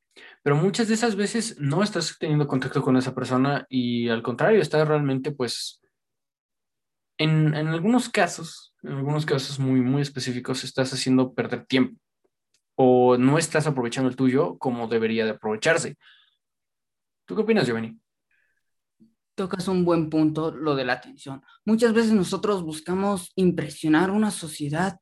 pero 0.45 0.55
muchas 0.55 0.87
de 0.87 0.95
esas 0.95 1.17
veces 1.17 1.59
no 1.59 1.83
estás 1.83 2.17
teniendo 2.17 2.47
contacto 2.47 2.81
con 2.81 2.97
esa 2.97 3.13
persona 3.13 3.67
y 3.69 4.09
al 4.09 4.23
contrario, 4.23 4.61
estás 4.63 4.87
realmente 4.87 5.33
pues 5.33 5.81
en, 7.19 7.57
en 7.57 7.67
algunos 7.67 8.09
casos, 8.09 8.73
en 8.85 8.93
algunos 8.93 9.27
casos 9.27 9.59
muy, 9.59 9.81
muy 9.81 10.03
específicos, 10.03 10.63
estás 10.63 10.93
haciendo 10.93 11.35
perder 11.35 11.67
tiempo 11.67 12.01
o 12.81 13.17
no 13.19 13.39
estás 13.39 13.67
aprovechando 13.67 14.09
el 14.09 14.15
tuyo 14.15 14.57
como 14.57 14.87
debería 14.87 15.25
de 15.25 15.33
aprovecharse. 15.33 15.99
¿Tú 17.27 17.35
qué 17.35 17.43
opinas, 17.43 17.67
Giovanni? 17.67 17.99
Tocas 19.35 19.67
un 19.67 19.85
buen 19.85 20.09
punto, 20.09 20.53
lo 20.53 20.77
de 20.77 20.85
la 20.85 20.93
atención. 20.93 21.43
Muchas 21.65 21.93
veces 21.93 22.13
nosotros 22.13 22.63
buscamos 22.63 23.33
impresionar 23.35 24.13
una 24.13 24.31
sociedad 24.31 25.01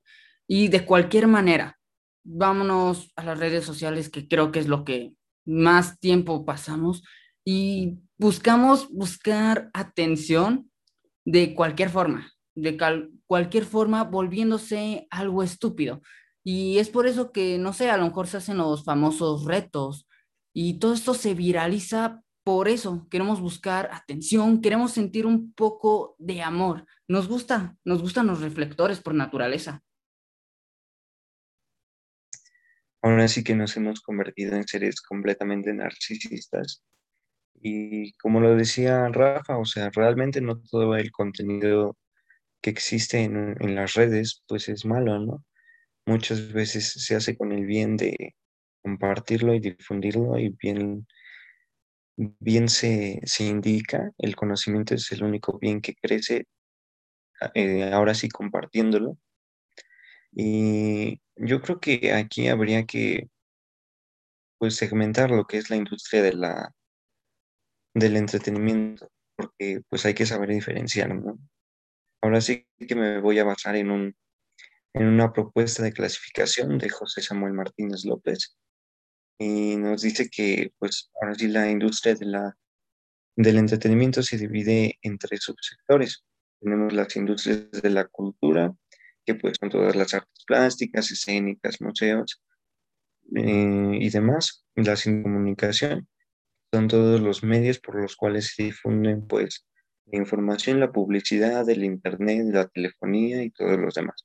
y 0.48 0.68
de 0.68 0.86
cualquier 0.86 1.26
manera. 1.26 1.78
Vámonos 2.24 3.12
a 3.14 3.22
las 3.22 3.38
redes 3.38 3.66
sociales, 3.66 4.08
que 4.08 4.26
creo 4.26 4.52
que 4.52 4.60
es 4.60 4.68
lo 4.68 4.82
que 4.82 5.12
más 5.44 6.00
tiempo 6.00 6.46
pasamos, 6.46 7.04
y 7.44 7.98
buscamos 8.16 8.88
buscar 8.90 9.70
atención 9.74 10.70
de 11.26 11.54
cualquier 11.54 11.90
forma, 11.90 12.32
de 12.54 12.78
cualquier 13.26 13.66
forma 13.66 14.04
volviéndose 14.04 15.06
algo 15.10 15.42
estúpido. 15.42 16.00
Y 16.48 16.78
es 16.78 16.90
por 16.90 17.08
eso 17.08 17.32
que, 17.32 17.58
no 17.58 17.72
sé, 17.72 17.90
a 17.90 17.96
lo 17.96 18.04
mejor 18.04 18.28
se 18.28 18.36
hacen 18.36 18.58
los 18.58 18.84
famosos 18.84 19.46
retos 19.46 20.06
y 20.54 20.78
todo 20.78 20.94
esto 20.94 21.12
se 21.12 21.34
viraliza 21.34 22.22
por 22.44 22.68
eso. 22.68 23.08
Queremos 23.10 23.40
buscar 23.40 23.90
atención, 23.92 24.60
queremos 24.62 24.92
sentir 24.92 25.26
un 25.26 25.52
poco 25.54 26.14
de 26.20 26.42
amor. 26.42 26.86
Nos 27.08 27.26
gusta, 27.26 27.76
nos 27.84 28.00
gustan 28.00 28.28
los 28.28 28.42
reflectores 28.42 29.00
por 29.00 29.12
naturaleza. 29.12 29.82
Ahora 33.02 33.26
sí 33.26 33.42
que 33.42 33.56
nos 33.56 33.76
hemos 33.76 34.00
convertido 34.00 34.54
en 34.54 34.68
seres 34.68 35.00
completamente 35.00 35.74
narcisistas. 35.74 36.84
Y 37.60 38.12
como 38.18 38.38
lo 38.38 38.54
decía 38.54 39.08
Rafa, 39.08 39.58
o 39.58 39.64
sea, 39.64 39.90
realmente 39.92 40.40
no 40.40 40.60
todo 40.60 40.94
el 40.94 41.10
contenido 41.10 41.96
que 42.60 42.70
existe 42.70 43.24
en, 43.24 43.56
en 43.58 43.74
las 43.74 43.94
redes, 43.94 44.44
pues 44.46 44.68
es 44.68 44.84
malo, 44.84 45.18
¿no? 45.18 45.44
Muchas 46.06 46.52
veces 46.52 46.92
se 46.92 47.16
hace 47.16 47.36
con 47.36 47.52
el 47.52 47.66
bien 47.66 47.96
de 47.96 48.36
compartirlo 48.82 49.54
y 49.54 49.60
difundirlo 49.60 50.38
y 50.38 50.50
bien, 50.50 51.06
bien 52.16 52.68
se, 52.68 53.20
indica, 53.40 54.12
el 54.18 54.36
conocimiento 54.36 54.94
es 54.94 55.10
el 55.12 55.24
único 55.24 55.58
bien 55.58 55.80
que 55.80 55.94
crece, 55.94 56.46
eh, 57.54 57.92
ahora 57.92 58.14
sí 58.14 58.28
compartiéndolo. 58.28 59.18
Y 60.32 61.20
yo 61.36 61.60
creo 61.60 61.80
que 61.80 62.12
aquí 62.12 62.48
habría 62.48 62.86
que 62.86 63.28
pues 64.58 64.76
segmentar 64.76 65.30
lo 65.30 65.44
que 65.46 65.58
es 65.58 65.70
la 65.70 65.76
industria 65.76 66.22
de 66.22 66.32
la, 66.34 66.72
del 67.94 68.16
entretenimiento, 68.16 69.10
porque 69.36 69.82
pues 69.88 70.06
hay 70.06 70.14
que 70.14 70.26
saber 70.26 70.50
diferenciar. 70.50 71.10
Ahora 72.22 72.40
sí 72.40 72.66
que 72.86 72.94
me 72.94 73.20
voy 73.20 73.38
a 73.38 73.44
basar 73.44 73.76
en 73.76 73.90
un 73.90 74.16
en 74.96 75.08
una 75.08 75.30
propuesta 75.30 75.82
de 75.82 75.92
clasificación 75.92 76.78
de 76.78 76.88
José 76.88 77.20
Samuel 77.20 77.52
Martínez 77.52 78.06
López 78.06 78.56
y 79.38 79.76
nos 79.76 80.00
dice 80.00 80.30
que 80.30 80.72
pues 80.78 81.10
ahora 81.20 81.34
sí 81.34 81.48
la 81.48 81.70
industria 81.70 82.14
de 82.14 82.24
la, 82.24 82.56
del 83.36 83.58
entretenimiento 83.58 84.22
se 84.22 84.38
divide 84.38 84.98
en 85.02 85.18
tres 85.18 85.40
subsectores. 85.42 86.24
Tenemos 86.60 86.94
las 86.94 87.14
industrias 87.14 87.70
de 87.70 87.90
la 87.90 88.06
cultura, 88.06 88.74
que 89.26 89.34
pues 89.34 89.58
son 89.60 89.68
todas 89.68 89.94
las 89.94 90.14
artes 90.14 90.44
plásticas, 90.46 91.10
escénicas, 91.10 91.78
museos 91.82 92.42
eh, 93.34 93.98
y 94.00 94.08
demás. 94.08 94.64
La 94.76 94.96
comunicación 94.96 96.08
son 96.72 96.88
todos 96.88 97.20
los 97.20 97.42
medios 97.42 97.78
por 97.80 98.00
los 98.00 98.16
cuales 98.16 98.54
se 98.54 98.62
difunden 98.62 99.26
pues 99.26 99.66
la 100.06 100.16
información, 100.16 100.80
la 100.80 100.90
publicidad, 100.90 101.68
el 101.68 101.84
internet, 101.84 102.46
la 102.50 102.66
telefonía 102.68 103.42
y 103.42 103.50
todos 103.50 103.78
los 103.78 103.92
demás. 103.92 104.24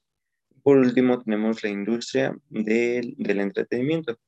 Por 0.64 0.78
último, 0.78 1.22
tenemos 1.22 1.64
la 1.64 1.70
industria 1.70 2.36
del, 2.50 3.16
entretenimiento. 3.18 4.20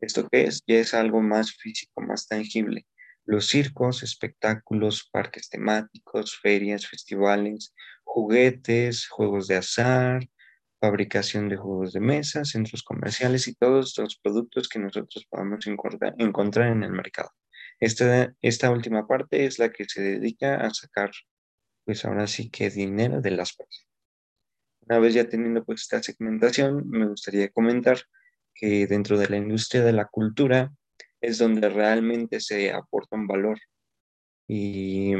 ¿Esto 0.00 0.28
qué 0.30 0.44
es? 0.44 0.62
Ya 0.66 0.76
es 0.76 0.94
algo 0.94 1.22
más 1.22 1.52
físico, 1.56 2.00
más 2.02 2.26
tangible. 2.26 2.86
Los 3.24 3.46
circos, 3.46 4.02
espectáculos, 4.02 5.08
parques 5.10 5.48
temáticos, 5.48 6.38
ferias, 6.38 6.86
festivales, 6.86 7.74
juguetes, 8.04 9.08
juegos 9.08 9.46
de 9.46 9.56
azar, 9.56 10.28
fabricación 10.80 11.48
de 11.48 11.56
juegos 11.56 11.92
de 11.92 12.00
mesa, 12.00 12.44
centros 12.44 12.82
comerciales 12.82 13.46
y 13.48 13.54
todos 13.54 13.96
los 13.98 14.18
productos 14.18 14.68
que 14.68 14.78
nosotros 14.78 15.26
podamos 15.28 15.66
encontrar 15.66 16.72
en 16.72 16.82
el 16.82 16.92
mercado. 16.92 17.30
Esta, 17.78 18.34
esta 18.42 18.70
última 18.70 19.06
parte 19.06 19.46
es 19.46 19.58
la 19.58 19.70
que 19.70 19.84
se 19.84 20.02
dedica 20.02 20.56
a 20.56 20.70
sacar, 20.70 21.10
pues 21.84 22.04
ahora 22.04 22.26
sí 22.26 22.50
que 22.50 22.68
dinero 22.70 23.20
de 23.20 23.30
las 23.30 23.54
personas. 23.54 23.89
Una 24.82 24.98
vez 24.98 25.14
ya 25.14 25.28
teniendo 25.28 25.64
pues 25.64 25.82
esta 25.82 26.02
segmentación, 26.02 26.88
me 26.88 27.06
gustaría 27.06 27.48
comentar 27.50 27.98
que 28.54 28.86
dentro 28.86 29.18
de 29.18 29.28
la 29.28 29.36
industria 29.36 29.82
de 29.82 29.92
la 29.92 30.06
cultura 30.06 30.72
es 31.20 31.38
donde 31.38 31.68
realmente 31.68 32.40
se 32.40 32.72
aporta 32.72 33.16
un 33.16 33.26
valor 33.26 33.58
y 34.48 35.12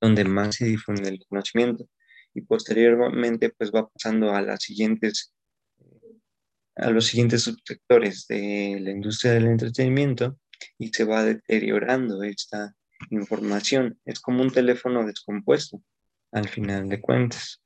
donde 0.00 0.24
más 0.24 0.56
se 0.56 0.66
difunde 0.66 1.08
el 1.08 1.24
conocimiento 1.28 1.88
y 2.34 2.42
posteriormente 2.42 3.50
pues 3.50 3.70
va 3.72 3.88
pasando 3.88 4.32
a 4.32 4.42
las 4.42 4.62
siguientes 4.62 5.32
a 6.76 6.90
los 6.90 7.06
siguientes 7.06 7.42
subsectores 7.42 8.26
de 8.26 8.78
la 8.80 8.90
industria 8.90 9.32
del 9.32 9.46
entretenimiento 9.46 10.38
y 10.78 10.88
se 10.88 11.04
va 11.04 11.24
deteriorando 11.24 12.22
esta 12.22 12.74
información. 13.10 13.98
Es 14.04 14.20
como 14.20 14.42
un 14.42 14.50
teléfono 14.50 15.06
descompuesto 15.06 15.82
al 16.32 16.48
final 16.48 16.88
de 16.88 17.00
cuentas. 17.00 17.62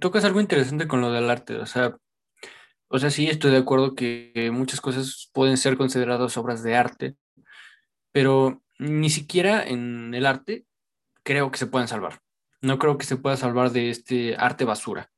Tocas 0.00 0.24
algo 0.24 0.40
interesante 0.40 0.88
con 0.88 1.00
lo 1.00 1.12
del 1.12 1.28
arte, 1.28 1.56
o 1.56 1.66
sea, 1.66 1.96
o 2.88 2.98
sea, 2.98 3.10
sí 3.10 3.26
estoy 3.26 3.50
de 3.50 3.58
acuerdo 3.58 3.94
que 3.94 4.50
muchas 4.52 4.80
cosas 4.80 5.30
pueden 5.32 5.56
ser 5.56 5.76
consideradas 5.76 6.36
obras 6.36 6.62
de 6.62 6.76
arte, 6.76 7.16
pero 8.12 8.62
ni 8.78 9.10
siquiera 9.10 9.62
en 9.62 10.14
el 10.14 10.26
arte 10.26 10.64
creo 11.22 11.50
que 11.50 11.58
se 11.58 11.66
puedan 11.66 11.88
salvar. 11.88 12.20
No 12.62 12.78
creo 12.78 12.96
que 12.96 13.04
se 13.04 13.16
pueda 13.16 13.36
salvar 13.36 13.72
de 13.72 13.90
este 13.90 14.36
arte 14.36 14.64
basura. 14.64 15.10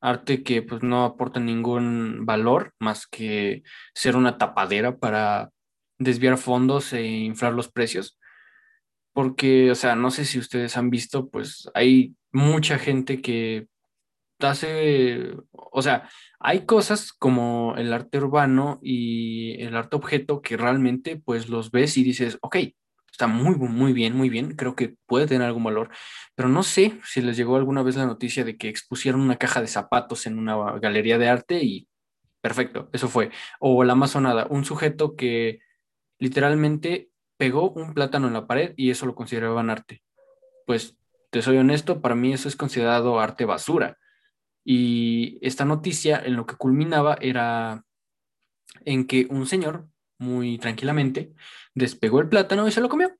Arte 0.00 0.42
que 0.42 0.62
pues 0.62 0.82
no 0.82 1.04
aporta 1.04 1.40
ningún 1.40 2.24
valor 2.24 2.74
más 2.78 3.06
que 3.06 3.62
ser 3.94 4.14
una 4.14 4.38
tapadera 4.38 4.96
para 4.98 5.50
desviar 5.98 6.38
fondos 6.38 6.92
e 6.92 7.04
inflar 7.04 7.52
los 7.52 7.68
precios. 7.68 8.18
Porque, 9.12 9.70
o 9.72 9.74
sea, 9.74 9.96
no 9.96 10.10
sé 10.12 10.24
si 10.24 10.38
ustedes 10.38 10.76
han 10.76 10.90
visto, 10.90 11.28
pues 11.28 11.68
hay 11.74 12.14
mucha 12.30 12.78
gente 12.78 13.20
que 13.20 13.66
hace, 14.40 15.34
o 15.52 15.82
sea, 15.82 16.08
hay 16.38 16.64
cosas 16.66 17.12
como 17.12 17.74
el 17.76 17.92
arte 17.92 18.18
urbano 18.18 18.78
y 18.82 19.60
el 19.62 19.76
arte 19.76 19.96
objeto 19.96 20.42
que 20.42 20.56
realmente 20.56 21.16
pues 21.16 21.48
los 21.48 21.70
ves 21.70 21.96
y 21.96 22.04
dices, 22.04 22.38
ok, 22.42 22.56
está 23.10 23.26
muy, 23.26 23.56
muy 23.56 23.92
bien, 23.92 24.14
muy 24.16 24.28
bien, 24.28 24.54
creo 24.54 24.76
que 24.76 24.94
puede 25.06 25.26
tener 25.26 25.46
algún 25.46 25.64
valor, 25.64 25.90
pero 26.34 26.48
no 26.48 26.62
sé 26.62 27.00
si 27.04 27.20
les 27.20 27.36
llegó 27.36 27.56
alguna 27.56 27.82
vez 27.82 27.96
la 27.96 28.06
noticia 28.06 28.44
de 28.44 28.56
que 28.56 28.68
expusieron 28.68 29.20
una 29.20 29.36
caja 29.36 29.60
de 29.60 29.66
zapatos 29.66 30.26
en 30.26 30.38
una 30.38 30.78
galería 30.78 31.18
de 31.18 31.28
arte 31.28 31.64
y 31.64 31.88
perfecto, 32.40 32.88
eso 32.92 33.08
fue. 33.08 33.30
O 33.58 33.82
la 33.84 33.94
Amazonada, 33.94 34.46
un 34.50 34.64
sujeto 34.64 35.16
que 35.16 35.60
literalmente 36.18 37.10
pegó 37.36 37.70
un 37.70 37.94
plátano 37.94 38.28
en 38.28 38.34
la 38.34 38.46
pared 38.46 38.74
y 38.76 38.90
eso 38.90 39.06
lo 39.06 39.14
consideraban 39.14 39.70
arte. 39.70 40.02
Pues 40.66 40.96
te 41.30 41.42
soy 41.42 41.56
honesto, 41.58 42.00
para 42.00 42.14
mí 42.14 42.32
eso 42.32 42.48
es 42.48 42.56
considerado 42.56 43.20
arte 43.20 43.44
basura. 43.44 43.98
Y 44.64 45.38
esta 45.40 45.64
noticia 45.64 46.20
en 46.24 46.36
lo 46.36 46.46
que 46.46 46.56
culminaba 46.56 47.16
era 47.20 47.84
en 48.84 49.06
que 49.06 49.26
un 49.30 49.46
señor, 49.46 49.88
muy 50.18 50.58
tranquilamente, 50.58 51.32
despegó 51.74 52.20
el 52.20 52.28
plátano 52.28 52.66
y 52.66 52.72
se 52.72 52.80
lo 52.80 52.88
comió. 52.88 53.16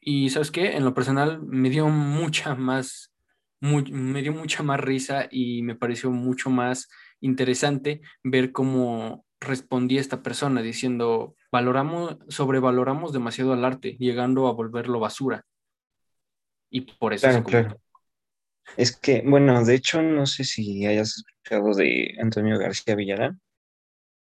Y 0.00 0.30
sabes 0.30 0.50
qué, 0.50 0.76
en 0.76 0.84
lo 0.84 0.94
personal 0.94 1.42
me 1.42 1.70
dio 1.70 1.88
mucha 1.88 2.54
más, 2.54 3.12
me 3.60 4.22
dio 4.22 4.32
mucha 4.32 4.62
más 4.62 4.80
risa 4.80 5.28
y 5.30 5.62
me 5.62 5.74
pareció 5.74 6.10
mucho 6.10 6.50
más 6.50 6.88
interesante 7.20 8.00
ver 8.22 8.52
cómo 8.52 9.26
respondía 9.40 10.00
esta 10.00 10.22
persona 10.22 10.62
diciendo, 10.62 11.34
valoramos, 11.50 12.18
sobrevaloramos 12.28 13.12
demasiado 13.12 13.52
al 13.52 13.64
arte, 13.64 13.96
llegando 13.98 14.46
a 14.48 14.52
volverlo 14.52 15.00
basura. 15.00 15.44
Y 16.70 16.82
por 16.82 17.12
eso... 17.14 17.26
Claro, 17.26 17.44
claro. 17.44 17.80
Es 18.76 18.96
que, 18.96 19.22
bueno, 19.26 19.64
de 19.64 19.74
hecho, 19.74 20.02
no 20.02 20.26
sé 20.26 20.44
si 20.44 20.86
hayas 20.86 21.16
escuchado 21.18 21.74
de 21.74 22.14
Antonio 22.20 22.58
García 22.58 22.94
Villarán. 22.94 23.40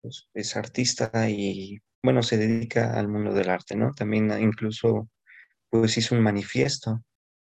Pues, 0.02 0.28
es 0.34 0.56
artista 0.56 1.12
y, 1.30 1.80
bueno, 2.04 2.24
se 2.24 2.38
dedica 2.38 2.98
al 2.98 3.08
mundo 3.08 3.34
del 3.34 3.50
arte, 3.50 3.76
¿no? 3.76 3.94
También 3.94 4.32
incluso, 4.42 5.10
pues 5.70 5.98
hizo 5.98 6.16
un 6.16 6.22
manifiesto, 6.22 7.04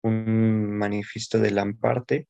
un 0.02 0.76
manifiesto 0.76 1.38
de 1.38 1.52
Lamparte, 1.52 2.28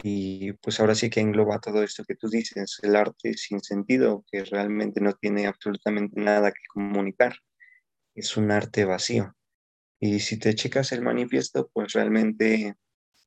y 0.00 0.52
pues 0.52 0.78
ahora 0.78 0.94
sí 0.94 1.10
que 1.10 1.20
engloba 1.20 1.58
todo 1.58 1.82
esto 1.82 2.04
que 2.04 2.14
tú 2.14 2.28
dices, 2.28 2.78
el 2.82 2.94
arte 2.94 3.34
sin 3.34 3.60
sentido, 3.60 4.24
que 4.30 4.44
realmente 4.44 5.00
no 5.00 5.12
tiene 5.14 5.46
absolutamente 5.46 6.20
nada 6.20 6.52
que 6.52 6.62
comunicar, 6.72 7.34
es 8.14 8.36
un 8.36 8.52
arte 8.52 8.84
vacío. 8.84 9.34
Y 10.00 10.20
si 10.20 10.38
te 10.38 10.54
checas 10.54 10.92
el 10.92 11.02
manifiesto, 11.02 11.68
pues 11.72 11.92
realmente 11.94 12.76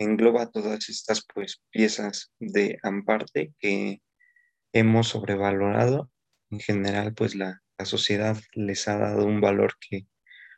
engloba 0.03 0.49
todas 0.49 0.89
estas 0.89 1.25
pues 1.33 1.61
piezas 1.69 2.31
de 2.39 2.77
Amparte 2.83 3.53
que 3.59 4.01
hemos 4.73 5.09
sobrevalorado. 5.09 6.09
En 6.49 6.59
general, 6.59 7.13
pues 7.13 7.35
la, 7.35 7.61
la 7.77 7.85
sociedad 7.85 8.37
les 8.53 8.87
ha 8.87 8.97
dado 8.97 9.25
un 9.25 9.41
valor 9.41 9.73
que 9.79 10.07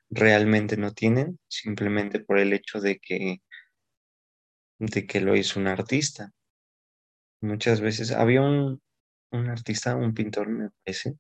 realmente 0.10 0.78
no 0.78 0.92
tienen, 0.94 1.40
simplemente 1.48 2.20
por 2.20 2.40
el 2.40 2.54
hecho 2.54 2.80
de 2.80 3.00
que 3.00 3.42
de 4.80 5.06
que 5.08 5.22
lo 5.22 5.36
hizo 5.36 5.60
un 5.60 5.68
artista. 5.68 6.32
Muchas 7.42 7.82
veces 7.82 8.12
había 8.12 8.42
un, 8.42 8.82
artista, 9.32 9.96
un 9.96 10.14
pintor, 10.14 10.48
me 10.50 10.70
parece, 10.84 11.16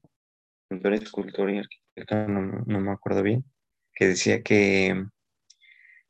pintor, 0.70 0.94
escultor 0.94 1.50
y 1.50 1.60
arquitecto, 1.60 2.27
no, 2.27 2.80
me 2.80 2.92
acuerdo 2.92 3.24
bien, 3.24 3.44
que 3.94 4.08
decía 4.08 4.42
que 4.42 5.06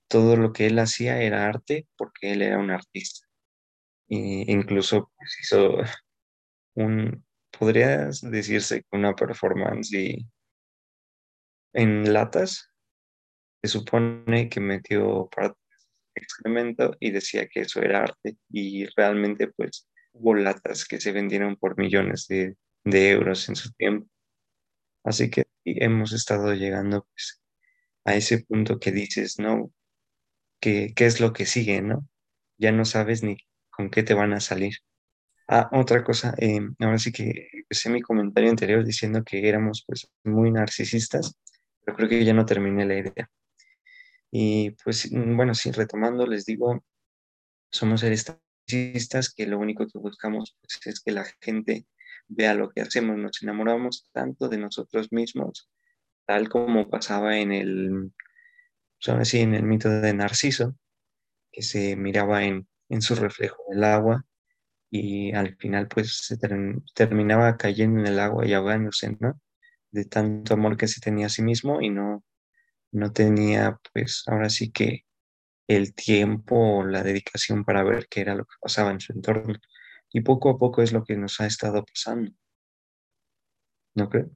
todo 0.07 0.35
lo 0.37 0.53
que 0.53 0.67
él 0.67 0.79
hacía 0.79 1.21
era 1.21 1.47
arte 1.47 1.87
porque 1.97 2.33
él 2.33 2.41
era 2.41 2.59
un 2.59 2.71
artista. 2.71 3.27
E 4.09 4.45
incluso 4.47 5.11
pues, 5.17 5.37
hizo 5.41 5.77
un, 6.75 7.25
podrías 7.57 8.21
decirse 8.21 8.85
una 8.91 9.15
performance 9.15 10.25
en 11.73 12.13
latas. 12.13 12.69
Se 13.63 13.69
supone 13.69 14.49
que 14.49 14.59
metió 14.59 15.29
parte 15.35 15.57
excremento 16.15 16.95
y 16.99 17.11
decía 17.11 17.47
que 17.47 17.61
eso 17.61 17.81
era 17.81 18.03
arte 18.03 18.37
y 18.49 18.85
realmente 18.95 19.47
pues 19.47 19.87
hubo 20.13 20.35
latas 20.35 20.85
que 20.85 20.99
se 20.99 21.11
vendieron 21.11 21.55
por 21.57 21.77
millones 21.77 22.27
de, 22.27 22.55
euros 22.85 23.49
en 23.49 23.55
su 23.55 23.71
tiempo. 23.73 24.07
Así 25.03 25.29
que 25.29 25.45
hemos 25.65 26.13
estado 26.13 26.53
llegando 26.53 27.05
pues 27.05 27.41
a 28.05 28.15
ese 28.15 28.43
punto 28.43 28.79
que 28.79 28.91
dices, 28.91 29.39
¿no? 29.39 29.71
¿Qué, 30.63 30.93
qué 30.95 31.05
es 31.07 31.19
lo 31.19 31.33
que 31.33 31.45
sigue, 31.45 31.81
no? 31.81 32.07
Ya 32.57 32.71
no 32.71 32.85
sabes 32.85 33.21
ni 33.21 33.35
con 33.69 33.89
qué 33.89 34.01
te 34.01 34.13
van 34.13 34.31
a 34.31 34.39
salir. 34.39 34.75
Ah, 35.49 35.69
otra 35.73 36.05
cosa, 36.05 36.35
eh, 36.37 36.61
ahora 36.79 36.97
sí 36.99 37.11
que 37.11 37.49
empecé 37.51 37.89
mi 37.89 38.01
comentario 38.01 38.49
anterior 38.49 38.85
diciendo 38.85 39.25
que 39.25 39.49
éramos 39.49 39.83
pues 39.85 40.09
muy 40.23 40.51
narcisistas, 40.51 41.35
pero 41.83 41.97
creo 41.97 42.07
que 42.07 42.23
ya 42.23 42.33
no 42.33 42.45
terminé 42.45 42.85
la 42.85 42.97
idea. 42.97 43.29
Y 44.31 44.71
pues 44.85 45.11
mm, 45.11 45.35
bueno, 45.35 45.53
sí, 45.53 45.69
retomando, 45.71 46.25
les 46.25 46.45
digo, 46.45 46.81
somos 47.69 47.99
seres 47.99 48.25
narcisistas 48.65 49.33
que 49.33 49.45
lo 49.47 49.59
único 49.59 49.85
que 49.85 49.99
buscamos 49.99 50.55
pues, 50.61 50.79
es 50.87 51.01
que 51.01 51.11
la 51.11 51.25
gente 51.41 51.87
vea 52.29 52.53
lo 52.53 52.69
que 52.71 52.79
hacemos, 52.79 53.17
nos 53.17 53.43
enamoramos 53.43 54.09
tanto 54.13 54.47
de 54.47 54.59
nosotros 54.59 55.11
mismos, 55.11 55.69
tal 56.25 56.47
como 56.47 56.89
pasaba 56.89 57.37
en 57.37 57.51
el, 57.51 58.13
pues, 59.05 59.33
en 59.33 59.53
el 59.53 59.63
mito 59.63 59.89
de 59.89 60.13
Narciso, 60.13 60.75
que 61.51 61.61
se 61.61 61.95
miraba 61.95 62.43
en, 62.45 62.67
su 63.01 63.15
reflejo 63.15 63.63
del 63.69 63.83
agua 63.85 64.23
y 64.91 65.33
al 65.33 65.55
final 65.57 65.87
pues 65.87 66.17
se 66.27 66.37
terminaba 66.93 67.57
cayendo 67.57 67.99
en 68.01 68.07
el 68.07 68.19
agua 68.19 68.45
y 68.45 68.53
ahogándose, 68.53 69.17
¿no? 69.19 69.41
De 69.91 70.05
tanto 70.05 70.53
amor 70.53 70.77
que 70.77 70.87
se 70.87 71.01
tenía 71.01 71.25
a 71.25 71.29
sí 71.29 71.41
mismo 71.41 71.81
y 71.81 71.89
no, 71.89 72.23
no 72.91 73.11
tenía 73.11 73.79
pues 73.93 74.23
ahora 74.27 74.49
sí 74.49 74.71
que 74.71 75.05
el 75.67 75.95
tiempo 75.95 76.79
o 76.79 76.85
la 76.85 77.01
dedicación 77.01 77.65
para 77.65 77.83
ver 77.83 78.07
qué 78.09 78.21
era 78.21 78.35
lo 78.35 78.45
que 78.45 78.55
pasaba 78.61 78.91
en 78.91 78.99
su 78.99 79.13
entorno. 79.13 79.55
Y 80.11 80.21
poco 80.21 80.51
a 80.51 80.59
poco 80.59 80.83
es 80.83 80.93
lo 80.93 81.03
que 81.03 81.17
nos 81.17 81.41
ha 81.41 81.47
estado 81.47 81.83
pasando. 81.83 82.31
¿No 83.95 84.09
creo? 84.09 84.29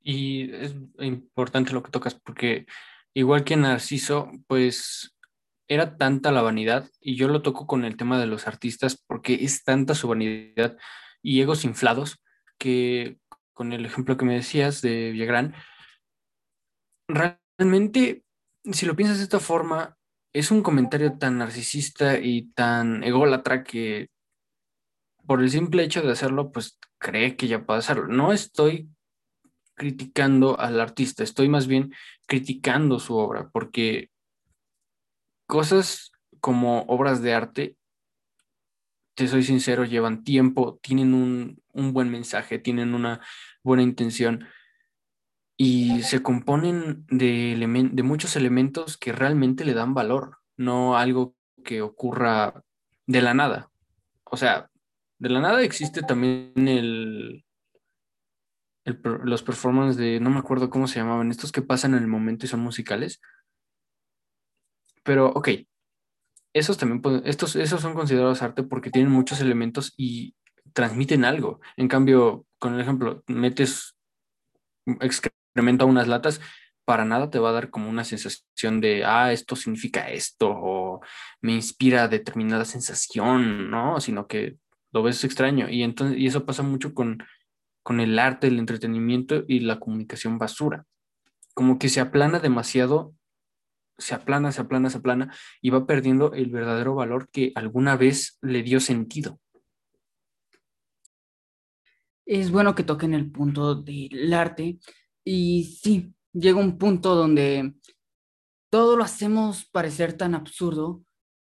Y 0.00 0.52
es 0.54 0.72
importante 1.00 1.72
lo 1.72 1.82
que 1.82 1.90
tocas 1.90 2.14
porque 2.14 2.66
igual 3.16 3.44
que 3.44 3.56
Narciso, 3.56 4.30
pues 4.46 5.16
era 5.68 5.96
tanta 5.96 6.30
la 6.30 6.42
vanidad, 6.42 6.90
y 7.00 7.16
yo 7.16 7.28
lo 7.28 7.40
toco 7.40 7.66
con 7.66 7.84
el 7.86 7.96
tema 7.96 8.20
de 8.20 8.26
los 8.26 8.46
artistas 8.46 9.02
porque 9.06 9.38
es 9.40 9.64
tanta 9.64 9.94
su 9.94 10.06
vanidad 10.06 10.76
y 11.22 11.40
egos 11.40 11.64
inflados 11.64 12.22
que 12.58 13.18
con 13.54 13.72
el 13.72 13.86
ejemplo 13.86 14.18
que 14.18 14.26
me 14.26 14.34
decías 14.34 14.82
de 14.82 15.12
Villagrán, 15.12 15.54
realmente, 17.08 18.22
si 18.70 18.84
lo 18.84 18.94
piensas 18.94 19.16
de 19.16 19.24
esta 19.24 19.40
forma, 19.40 19.96
es 20.34 20.50
un 20.50 20.62
comentario 20.62 21.16
tan 21.16 21.38
narcisista 21.38 22.18
y 22.18 22.52
tan 22.52 23.02
ególatra 23.02 23.64
que 23.64 24.10
por 25.26 25.40
el 25.40 25.50
simple 25.50 25.84
hecho 25.84 26.02
de 26.02 26.12
hacerlo, 26.12 26.52
pues 26.52 26.78
cree 26.98 27.34
que 27.34 27.48
ya 27.48 27.64
puede 27.64 27.78
hacerlo. 27.78 28.08
No 28.08 28.32
estoy 28.34 28.90
criticando 29.76 30.58
al 30.58 30.80
artista, 30.80 31.22
estoy 31.22 31.48
más 31.48 31.66
bien 31.66 31.94
criticando 32.26 32.98
su 32.98 33.16
obra, 33.16 33.50
porque 33.52 34.10
cosas 35.46 36.10
como 36.40 36.82
obras 36.82 37.22
de 37.22 37.34
arte, 37.34 37.76
te 39.14 39.28
soy 39.28 39.42
sincero, 39.42 39.84
llevan 39.84 40.24
tiempo, 40.24 40.78
tienen 40.82 41.14
un, 41.14 41.62
un 41.72 41.92
buen 41.92 42.10
mensaje, 42.10 42.58
tienen 42.58 42.94
una 42.94 43.20
buena 43.62 43.82
intención, 43.82 44.46
y 45.56 46.02
se 46.02 46.22
componen 46.22 47.06
de, 47.08 47.56
de 47.92 48.02
muchos 48.02 48.36
elementos 48.36 48.98
que 48.98 49.12
realmente 49.12 49.64
le 49.64 49.72
dan 49.72 49.94
valor, 49.94 50.38
no 50.56 50.98
algo 50.98 51.34
que 51.64 51.80
ocurra 51.80 52.62
de 53.06 53.22
la 53.22 53.32
nada. 53.32 53.70
O 54.24 54.36
sea, 54.36 54.68
de 55.18 55.30
la 55.30 55.40
nada 55.40 55.62
existe 55.62 56.02
también 56.02 56.68
el, 56.68 57.45
los 58.86 59.42
performances 59.42 59.96
de, 59.96 60.20
no 60.20 60.30
me 60.30 60.38
acuerdo 60.38 60.70
cómo 60.70 60.86
se 60.86 61.00
llamaban, 61.00 61.30
estos 61.30 61.52
que 61.52 61.62
pasan 61.62 61.94
en 61.94 62.02
el 62.02 62.08
momento 62.08 62.46
y 62.46 62.48
son 62.48 62.60
musicales. 62.60 63.20
Pero, 65.02 65.28
ok, 65.28 65.48
esos 66.52 66.78
también, 66.78 67.22
estos, 67.24 67.56
esos 67.56 67.80
son 67.80 67.94
considerados 67.94 68.42
arte 68.42 68.62
porque 68.62 68.90
tienen 68.90 69.12
muchos 69.12 69.40
elementos 69.40 69.92
y 69.96 70.34
transmiten 70.72 71.24
algo. 71.24 71.60
En 71.76 71.88
cambio, 71.88 72.46
con 72.58 72.74
el 72.74 72.80
ejemplo, 72.80 73.22
metes 73.26 73.96
a 74.86 75.84
unas 75.84 76.08
latas, 76.08 76.40
para 76.84 77.04
nada 77.04 77.30
te 77.30 77.38
va 77.38 77.50
a 77.50 77.52
dar 77.52 77.70
como 77.70 77.90
una 77.90 78.04
sensación 78.04 78.80
de, 78.80 79.04
ah, 79.04 79.32
esto 79.32 79.56
significa 79.56 80.08
esto, 80.08 80.48
o 80.50 81.00
me 81.40 81.52
inspira 81.52 82.08
determinada 82.08 82.64
sensación, 82.64 83.70
¿no? 83.70 84.00
Sino 84.00 84.26
que 84.26 84.56
lo 84.92 85.02
ves 85.02 85.24
extraño. 85.24 85.68
Y, 85.68 85.82
entonces, 85.82 86.18
y 86.18 86.26
eso 86.26 86.46
pasa 86.46 86.62
mucho 86.62 86.94
con, 86.94 87.18
con 87.86 88.00
el 88.00 88.18
arte, 88.18 88.48
el 88.48 88.58
entretenimiento 88.58 89.44
y 89.46 89.60
la 89.60 89.78
comunicación 89.78 90.38
basura. 90.38 90.84
Como 91.54 91.78
que 91.78 91.88
se 91.88 92.00
aplana 92.00 92.40
demasiado, 92.40 93.14
se 93.96 94.12
aplana, 94.12 94.50
se 94.50 94.60
aplana, 94.60 94.90
se 94.90 94.98
aplana, 94.98 95.32
y 95.62 95.70
va 95.70 95.86
perdiendo 95.86 96.32
el 96.32 96.50
verdadero 96.50 96.96
valor 96.96 97.28
que 97.30 97.52
alguna 97.54 97.96
vez 97.96 98.38
le 98.42 98.64
dio 98.64 98.80
sentido. 98.80 99.38
Es 102.26 102.50
bueno 102.50 102.74
que 102.74 102.82
toquen 102.82 103.14
el 103.14 103.30
punto 103.30 103.76
del 103.76 104.34
arte, 104.34 104.80
y 105.22 105.78
sí, 105.80 106.12
llega 106.32 106.58
un 106.58 106.78
punto 106.78 107.14
donde 107.14 107.72
todo 108.68 108.96
lo 108.96 109.04
hacemos 109.04 109.64
parecer 109.64 110.14
tan 110.14 110.34
absurdo 110.34 111.04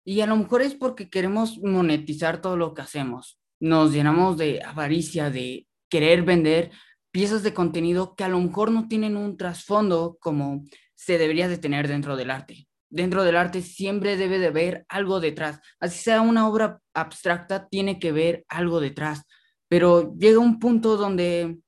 y 0.05 0.21
a 0.21 0.27
lo 0.27 0.35
mejor 0.35 0.61
es 0.61 0.75
porque 0.75 1.09
queremos 1.09 1.57
monetizar 1.63 2.41
todo 2.41 2.57
lo 2.57 2.75
que 2.75 2.83
hacemos. 2.83 3.41
Nos 3.59 3.91
llenamos 3.91 4.37
de 4.37 4.61
avaricia, 4.63 5.31
de 5.31 5.66
querer 5.89 6.23
vender 6.23 6.71
piezas 7.11 7.43
de 7.43 7.53
contenido 7.53 8.15
que 8.15 8.23
a 8.23 8.29
lo 8.29 8.39
mejor 8.39 8.71
no 8.71 8.87
tienen 8.87 9.17
un 9.17 9.37
trasfondo 9.37 10.17
como 10.19 10.63
se 10.95 11.17
debería 11.17 11.47
de 11.47 11.57
tener 11.57 11.87
dentro 11.87 12.15
del 12.15 12.31
arte. 12.31 12.67
Dentro 12.89 13.23
del 13.23 13.35
arte 13.35 13.61
siempre 13.61 14.17
debe 14.17 14.39
de 14.39 14.47
haber 14.47 14.85
algo 14.87 15.19
detrás. 15.19 15.59
Así 15.79 15.99
sea 15.99 16.21
una 16.21 16.47
obra 16.47 16.81
abstracta, 16.93 17.67
tiene 17.67 17.99
que 17.99 18.11
ver 18.11 18.45
algo 18.47 18.79
detrás. 18.79 19.23
Pero 19.67 20.13
llega 20.17 20.39
un 20.39 20.59
punto 20.59 20.95
donde 20.95 21.59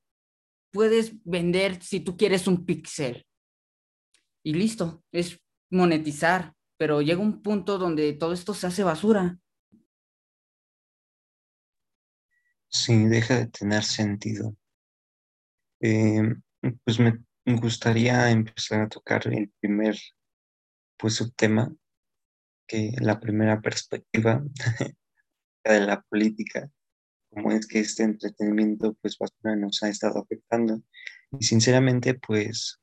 puedes 0.72 1.12
vender 1.24 1.82
si 1.82 2.00
tú 2.00 2.16
quieres 2.16 2.46
un 2.46 2.64
pixel. 2.64 3.26
y 4.42 4.54
listo, 4.54 5.02
es 5.12 5.38
monetizar, 5.70 6.54
pero 6.78 7.02
llega 7.02 7.20
un 7.20 7.42
punto 7.42 7.76
donde 7.76 8.12
todo 8.14 8.32
esto 8.32 8.54
se 8.54 8.66
hace 8.66 8.82
basura. 8.84 9.38
Sí, 12.70 13.06
deja 13.06 13.36
de 13.36 13.46
tener 13.48 13.82
sentido. 13.82 14.56
Em, 15.80 16.42
pues 16.84 17.00
me 17.00 17.18
gustaría 17.46 18.30
empezar 18.30 18.82
a 18.82 18.88
tocar 18.88 19.26
el 19.26 19.50
primer, 19.60 19.96
pues, 20.96 21.14
subtema, 21.14 21.74
que 22.68 22.92
la 23.00 23.18
primera 23.18 23.60
perspectiva 23.60 24.44
de 25.64 25.80
la 25.80 26.00
política, 26.02 26.70
como 27.30 27.50
es 27.52 27.66
que 27.66 27.80
este 27.80 28.04
entretenimiento, 28.04 28.94
pues, 29.02 29.18
basura 29.18 29.56
nos 29.56 29.82
ha 29.82 29.88
estado 29.88 30.20
afectando. 30.20 30.80
Y 31.38 31.44
sinceramente, 31.44 32.14
pues, 32.14 32.80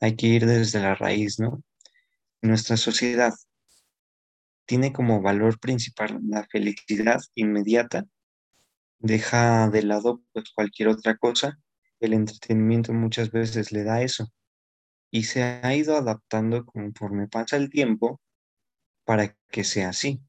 hay 0.00 0.16
que 0.16 0.26
ir 0.26 0.46
desde 0.46 0.80
la 0.80 0.96
raíz, 0.96 1.38
¿no? 1.38 1.62
Nuestra 2.42 2.76
sociedad 2.76 3.32
tiene 4.66 4.92
como 4.92 5.22
valor 5.22 5.60
principal 5.60 6.18
la 6.28 6.46
felicidad 6.50 7.20
inmediata, 7.34 8.06
deja 9.04 9.68
de 9.68 9.82
lado 9.82 10.22
pues 10.32 10.50
cualquier 10.54 10.88
otra 10.88 11.18
cosa, 11.18 11.58
el 12.00 12.14
entretenimiento 12.14 12.94
muchas 12.94 13.30
veces 13.30 13.70
le 13.70 13.84
da 13.84 14.00
eso 14.00 14.32
y 15.10 15.24
se 15.24 15.42
ha 15.42 15.76
ido 15.76 15.96
adaptando 15.96 16.64
conforme 16.64 17.28
pasa 17.28 17.56
el 17.56 17.68
tiempo 17.68 18.20
para 19.04 19.36
que 19.50 19.62
sea 19.62 19.90
así, 19.90 20.22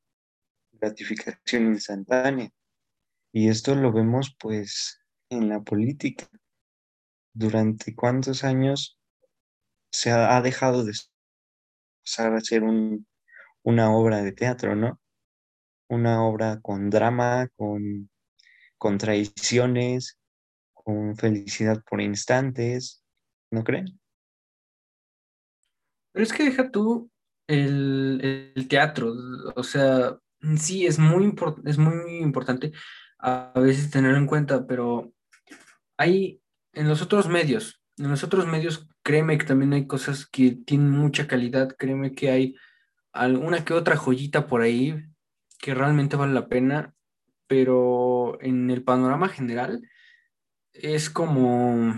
gratificación 0.74 1.68
instantánea. 1.68 2.50
Y 3.32 3.48
esto 3.48 3.76
lo 3.76 3.94
vemos 3.94 4.36
pues 4.38 5.00
en 5.30 5.48
la 5.48 5.62
política. 5.62 6.28
Durante 7.34 7.96
cuántos 7.96 8.44
años 8.44 9.00
se 9.90 10.12
ha, 10.12 10.42
dejado 10.42 10.84
de 10.84 10.94
pasar 12.04 12.34
a 12.34 12.42
ser 12.42 12.64
una 13.64 13.96
obra 13.96 14.22
de 14.22 14.34
teatro, 14.34 14.76
¿no? 14.76 15.00
Una 15.88 16.26
obra 16.26 16.60
con 16.62 16.90
drama, 16.90 17.48
con, 17.56 18.10
con 18.78 18.98
traiciones, 18.98 20.18
con 20.74 21.16
felicidad 21.16 21.84
por 21.90 22.02
instantes, 22.02 23.04
¿no 23.52 23.64
creen? 23.64 24.00
Pero 26.12 26.24
es 26.24 26.34
que 26.34 26.46
deja 26.46 26.72
tú 26.72 27.10
el, 27.48 28.68
teatro, 28.70 29.14
o 29.56 29.64
sea, 29.64 30.18
sí, 30.58 30.86
es 30.86 30.98
muy, 30.98 31.34
es 31.66 31.78
muy 31.78 32.18
importante 32.18 32.72
a 33.20 33.60
veces 33.60 33.90
tenerlo 33.90 34.18
en 34.18 34.28
cuenta, 34.28 34.66
pero 34.68 35.12
hay 35.98 36.42
en 36.74 36.88
los 36.88 37.02
otros 37.02 37.28
medios, 37.28 37.82
en 37.98 38.10
los 38.10 38.24
otros 38.24 38.46
medios, 38.48 38.88
créeme 39.04 39.38
que 39.38 39.46
también 39.46 39.74
hay 39.74 39.88
cosas 39.88 40.26
que 40.26 40.52
tienen 40.66 40.92
mucha 40.92 41.28
calidad, 41.28 41.76
créeme 41.78 42.14
que 42.14 42.30
hay 42.30 42.56
alguna 43.14 43.64
que 43.64 43.74
otra 43.74 43.96
joyita 43.96 44.48
por 44.48 44.62
ahí 44.62 44.96
que 45.60 45.74
realmente 45.74 46.16
vale 46.16 46.34
la 46.34 46.48
pena, 46.48 46.94
pero 47.48 48.38
en 48.42 48.70
el 48.70 48.84
panorama 48.84 49.30
general 49.30 49.82
es 50.74 51.10
como 51.10 51.96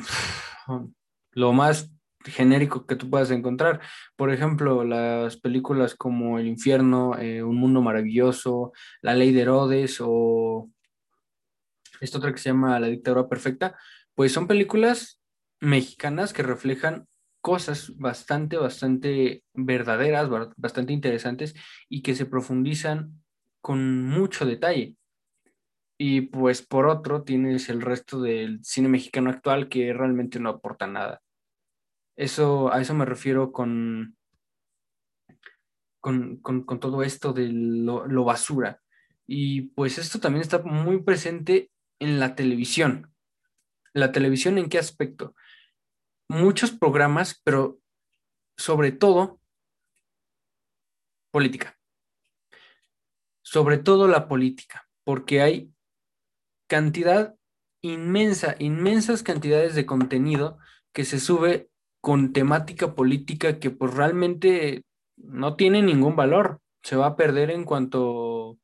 lo 1.32 1.54
más 1.54 1.92
genérico 2.26 2.86
que 2.86 2.96
tú 2.96 3.10
puedas 3.10 3.32
encontrar. 3.32 3.82
Por 4.16 4.32
ejemplo, 4.32 4.84
las 4.84 5.38
películas 5.38 5.96
como 5.96 6.40
El 6.40 6.48
infierno, 6.48 7.18
eh, 7.18 7.44
Un 7.44 7.58
mundo 7.58 7.82
maravilloso, 7.82 8.74
La 9.02 9.16
ley 9.16 9.32
de 9.32 9.42
Herodes 9.42 9.98
o 10.02 10.70
esta 12.00 12.20
otra 12.20 12.32
que 12.32 12.38
se 12.40 12.50
llama 12.50 12.80
La 12.80 12.88
dictadura 12.88 13.28
perfecta, 13.28 13.76
pues 14.14 14.32
son 14.32 14.48
películas 14.48 15.22
mexicanas 15.60 16.34
que 16.34 16.44
reflejan 16.44 17.08
cosas 17.42 17.98
bastante, 17.98 18.58
bastante 18.58 19.44
verdaderas, 19.54 20.30
bastante 20.58 20.94
interesantes 20.94 21.56
y 21.90 22.02
que 22.02 22.16
se 22.16 22.26
profundizan 22.26 23.24
con 23.62 24.04
mucho 24.04 24.46
detalle. 24.46 24.96
Y 25.98 26.22
pues 26.22 26.62
por 26.62 26.88
otro 26.88 27.24
tienes 27.24 27.70
el 27.70 27.82
resto 27.82 28.22
del 28.22 28.64
cine 28.64 28.88
mexicano 28.88 29.32
actual 29.32 29.68
que 29.68 29.94
realmente 29.94 30.40
no 30.40 30.50
aporta 30.50 30.86
nada. 30.86 31.22
Eso, 32.16 32.72
a 32.72 32.82
eso 32.82 32.94
me 32.94 33.06
refiero 33.06 33.52
con, 33.52 34.16
con, 36.00 36.80
todo 36.80 37.04
esto 37.04 37.34
de 37.34 37.50
lo 37.50 38.24
basura. 38.24 38.82
Y 39.26 39.64
pues 39.70 39.98
esto 39.98 40.20
también 40.20 40.42
está 40.42 40.60
muy 40.60 41.02
presente 41.04 41.72
en 42.00 42.20
la 42.20 42.36
televisión. 42.36 43.14
¿La 43.94 44.12
televisión 44.12 44.58
en 44.58 44.70
qué 44.70 44.78
aspecto? 44.78 45.36
Muchos 46.30 46.72
programas, 46.72 47.42
pero 47.44 47.80
sobre 48.58 48.92
todo 48.92 49.40
política. 51.32 51.78
Sobre 53.42 53.78
todo 53.78 54.08
la 54.08 54.28
política, 54.28 54.88
porque 55.04 55.42
hay 55.42 55.74
cantidad 56.68 57.36
inmensa, 57.82 58.56
inmensas 58.60 59.24
cantidades 59.24 59.76
de 59.76 59.86
contenido 59.86 60.58
que 60.94 61.06
se 61.06 61.20
sube 61.20 61.70
con 62.02 62.34
temática 62.34 62.96
política 62.96 63.60
que 63.60 63.70
pues 63.70 63.94
realmente 63.94 64.84
no 65.18 65.56
tiene 65.56 65.82
ningún 65.82 66.16
valor. 66.16 66.60
Se 66.84 66.96
va 66.96 67.08
a 67.08 67.16
perder 67.16 67.52
en 67.52 67.64
cuanto 67.66 68.58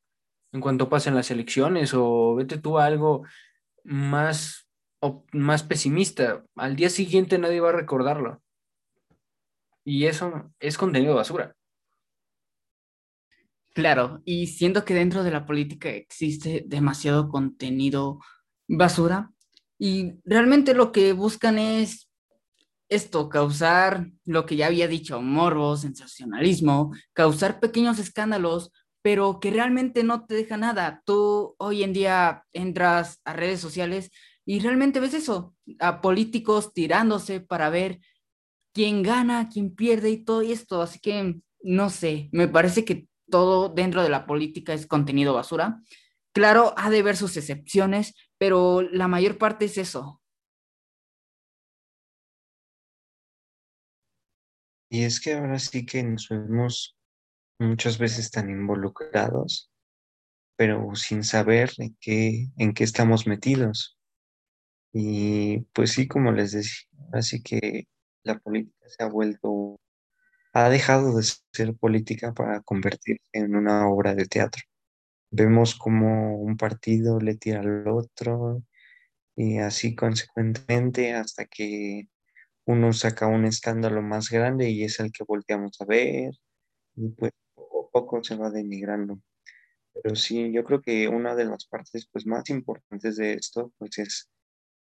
en 0.54 0.60
cuanto 0.60 0.88
pasen 0.88 1.16
las 1.16 1.32
elecciones 1.32 1.92
o 1.94 2.36
vete 2.36 2.58
tú 2.58 2.78
a 2.78 2.86
algo 2.86 3.24
más, 3.82 4.68
más 5.32 5.64
pesimista. 5.64 6.44
Al 6.54 6.76
día 6.76 6.90
siguiente 6.90 7.38
nadie 7.38 7.60
va 7.60 7.70
a 7.70 7.72
recordarlo. 7.72 8.40
Y 9.84 10.06
eso 10.06 10.52
es 10.60 10.78
contenido 10.78 11.16
basura. 11.16 11.56
Claro, 13.74 14.22
y 14.24 14.46
siento 14.46 14.84
que 14.84 14.94
dentro 14.94 15.24
de 15.24 15.32
la 15.32 15.46
política 15.46 15.90
existe 15.90 16.62
demasiado 16.64 17.28
contenido 17.28 18.20
basura 18.68 19.32
y 19.80 20.12
realmente 20.24 20.74
lo 20.74 20.92
que 20.92 21.12
buscan 21.12 21.58
es 21.58 22.08
esto, 22.88 23.28
causar 23.28 24.12
lo 24.24 24.46
que 24.46 24.54
ya 24.54 24.66
había 24.68 24.86
dicho, 24.86 25.20
morbo, 25.20 25.76
sensacionalismo, 25.76 26.92
causar 27.12 27.58
pequeños 27.58 27.98
escándalos, 27.98 28.70
pero 29.02 29.40
que 29.40 29.50
realmente 29.50 30.04
no 30.04 30.24
te 30.24 30.34
deja 30.36 30.56
nada. 30.56 31.02
Tú 31.04 31.56
hoy 31.58 31.82
en 31.82 31.92
día 31.92 32.44
entras 32.52 33.20
a 33.24 33.32
redes 33.32 33.58
sociales 33.60 34.10
y 34.46 34.60
realmente 34.60 35.00
ves 35.00 35.14
eso, 35.14 35.52
a 35.80 36.00
políticos 36.00 36.72
tirándose 36.72 37.40
para 37.40 37.70
ver 37.70 37.98
quién 38.72 39.02
gana, 39.02 39.48
quién 39.48 39.74
pierde 39.74 40.10
y 40.10 40.24
todo 40.24 40.42
esto. 40.42 40.80
Así 40.80 41.00
que, 41.00 41.40
no 41.62 41.90
sé, 41.90 42.28
me 42.32 42.46
parece 42.46 42.84
que 42.84 43.08
todo 43.34 43.68
dentro 43.68 44.04
de 44.04 44.10
la 44.10 44.26
política 44.26 44.74
es 44.74 44.86
contenido 44.86 45.34
basura. 45.34 45.82
Claro, 46.32 46.72
ha 46.76 46.88
de 46.88 47.00
haber 47.00 47.16
sus 47.16 47.36
excepciones, 47.36 48.14
pero 48.38 48.80
la 48.80 49.08
mayor 49.08 49.38
parte 49.38 49.64
es 49.64 49.76
eso. 49.76 50.22
Y 54.88 55.02
es 55.02 55.20
que 55.20 55.34
ahora 55.34 55.58
sí 55.58 55.84
que 55.84 56.04
nos 56.04 56.28
vemos 56.28 56.96
muchas 57.58 57.98
veces 57.98 58.30
tan 58.30 58.50
involucrados, 58.50 59.68
pero 60.56 60.94
sin 60.94 61.24
saber 61.24 61.72
en 61.78 61.96
qué, 62.00 62.46
en 62.56 62.72
qué 62.72 62.84
estamos 62.84 63.26
metidos. 63.26 63.98
Y 64.92 65.62
pues 65.72 65.90
sí, 65.90 66.06
como 66.06 66.30
les 66.30 66.52
decía, 66.52 66.86
así 67.12 67.42
que 67.42 67.88
la 68.22 68.38
política 68.38 68.88
se 68.88 69.02
ha 69.02 69.08
vuelto 69.08 69.80
ha 70.54 70.70
dejado 70.70 71.16
de 71.16 71.24
ser 71.52 71.74
política 71.74 72.32
para 72.32 72.60
convertirse 72.62 73.24
en 73.32 73.56
una 73.56 73.88
obra 73.88 74.14
de 74.14 74.26
teatro. 74.26 74.62
Vemos 75.30 75.74
como 75.74 76.38
un 76.38 76.56
partido 76.56 77.20
le 77.20 77.34
tira 77.36 77.60
al 77.60 77.88
otro 77.88 78.62
y 79.36 79.58
así 79.58 79.96
consecuentemente 79.96 81.12
hasta 81.14 81.46
que 81.46 82.08
uno 82.66 82.92
saca 82.92 83.26
un 83.26 83.44
escándalo 83.46 84.00
más 84.00 84.30
grande 84.30 84.70
y 84.70 84.84
es 84.84 85.00
el 85.00 85.10
que 85.12 85.24
volteamos 85.24 85.80
a 85.80 85.86
ver 85.86 86.32
y 86.96 87.08
pues 87.10 87.32
poco 87.54 87.88
a 87.88 87.90
poco 87.90 88.24
se 88.24 88.36
va 88.36 88.50
denigrando. 88.50 89.20
Pero 89.92 90.14
sí, 90.14 90.52
yo 90.52 90.64
creo 90.64 90.80
que 90.82 91.08
una 91.08 91.34
de 91.34 91.46
las 91.46 91.66
partes 91.66 92.08
pues 92.12 92.26
más 92.26 92.48
importantes 92.50 93.16
de 93.16 93.34
esto 93.34 93.72
pues 93.78 93.98
es, 93.98 94.30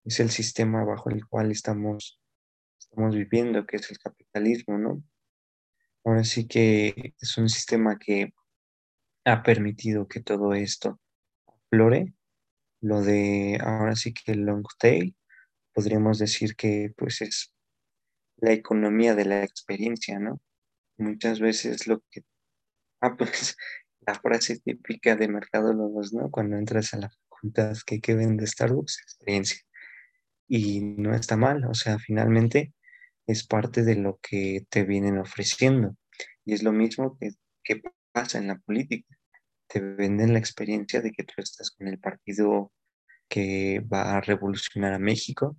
es 0.04 0.20
el 0.20 0.30
sistema 0.30 0.84
bajo 0.84 1.10
el 1.10 1.24
cual 1.28 1.52
estamos, 1.52 2.20
estamos 2.76 3.14
viviendo, 3.14 3.64
que 3.66 3.76
es 3.76 3.88
el 3.92 3.98
capitalismo, 3.98 4.78
¿no? 4.78 5.02
Ahora 6.04 6.24
sí 6.24 6.46
que 6.46 7.14
es 7.18 7.38
un 7.38 7.48
sistema 7.48 7.98
que 7.98 8.34
ha 9.24 9.42
permitido 9.42 10.06
que 10.06 10.20
todo 10.20 10.52
esto 10.52 11.00
flore. 11.70 12.14
Lo 12.80 13.00
de 13.00 13.58
ahora 13.62 13.96
sí 13.96 14.12
que 14.12 14.32
el 14.32 14.40
long 14.40 14.66
tail, 14.78 15.16
podríamos 15.72 16.18
decir 16.18 16.56
que 16.56 16.92
pues 16.96 17.22
es 17.22 17.54
la 18.36 18.52
economía 18.52 19.14
de 19.14 19.24
la 19.24 19.42
experiencia, 19.42 20.18
¿no? 20.18 20.40
Muchas 20.98 21.40
veces 21.40 21.86
lo 21.86 22.02
que... 22.10 22.22
Ah, 23.00 23.16
pues 23.18 23.56
la 24.06 24.14
frase 24.14 24.60
típica 24.60 25.16
de 25.16 25.28
mercadólogos, 25.28 26.12
¿no? 26.12 26.30
Cuando 26.30 26.56
entras 26.56 26.92
a 26.92 26.98
la 26.98 27.10
facultad 27.10 27.76
que, 27.86 28.00
que 28.00 28.14
vende 28.14 28.46
Starbucks, 28.46 29.00
experiencia. 29.00 29.58
Y 30.46 30.82
no 30.82 31.14
está 31.14 31.38
mal, 31.38 31.64
o 31.64 31.72
sea, 31.72 31.98
finalmente 31.98 32.74
es 33.26 33.46
parte 33.46 33.82
de 33.82 33.96
lo 33.96 34.18
que 34.20 34.66
te 34.68 34.84
vienen 34.84 35.18
ofreciendo. 35.18 35.96
Y 36.44 36.54
es 36.54 36.62
lo 36.62 36.72
mismo 36.72 37.18
que, 37.18 37.32
pasa 38.12 38.38
en 38.38 38.46
la 38.46 38.58
política. 38.58 39.16
Te 39.66 39.80
venden 39.80 40.32
la 40.32 40.38
experiencia 40.38 41.00
de 41.00 41.10
que 41.10 41.24
tú 41.24 41.34
estás 41.38 41.72
con 41.72 41.88
el 41.88 41.98
partido 41.98 42.72
que 43.28 43.80
va 43.92 44.16
a 44.16 44.20
revolucionar 44.20 44.92
a 44.92 45.00
México. 45.00 45.56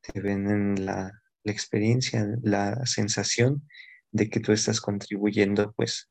Te 0.00 0.20
venden 0.20 0.86
la, 0.86 1.12
la 1.42 1.52
experiencia, 1.52 2.26
la 2.42 2.86
sensación 2.86 3.68
de 4.10 4.30
que 4.30 4.40
tú 4.40 4.52
estás 4.52 4.80
contribuyendo 4.80 5.72
pues 5.72 6.08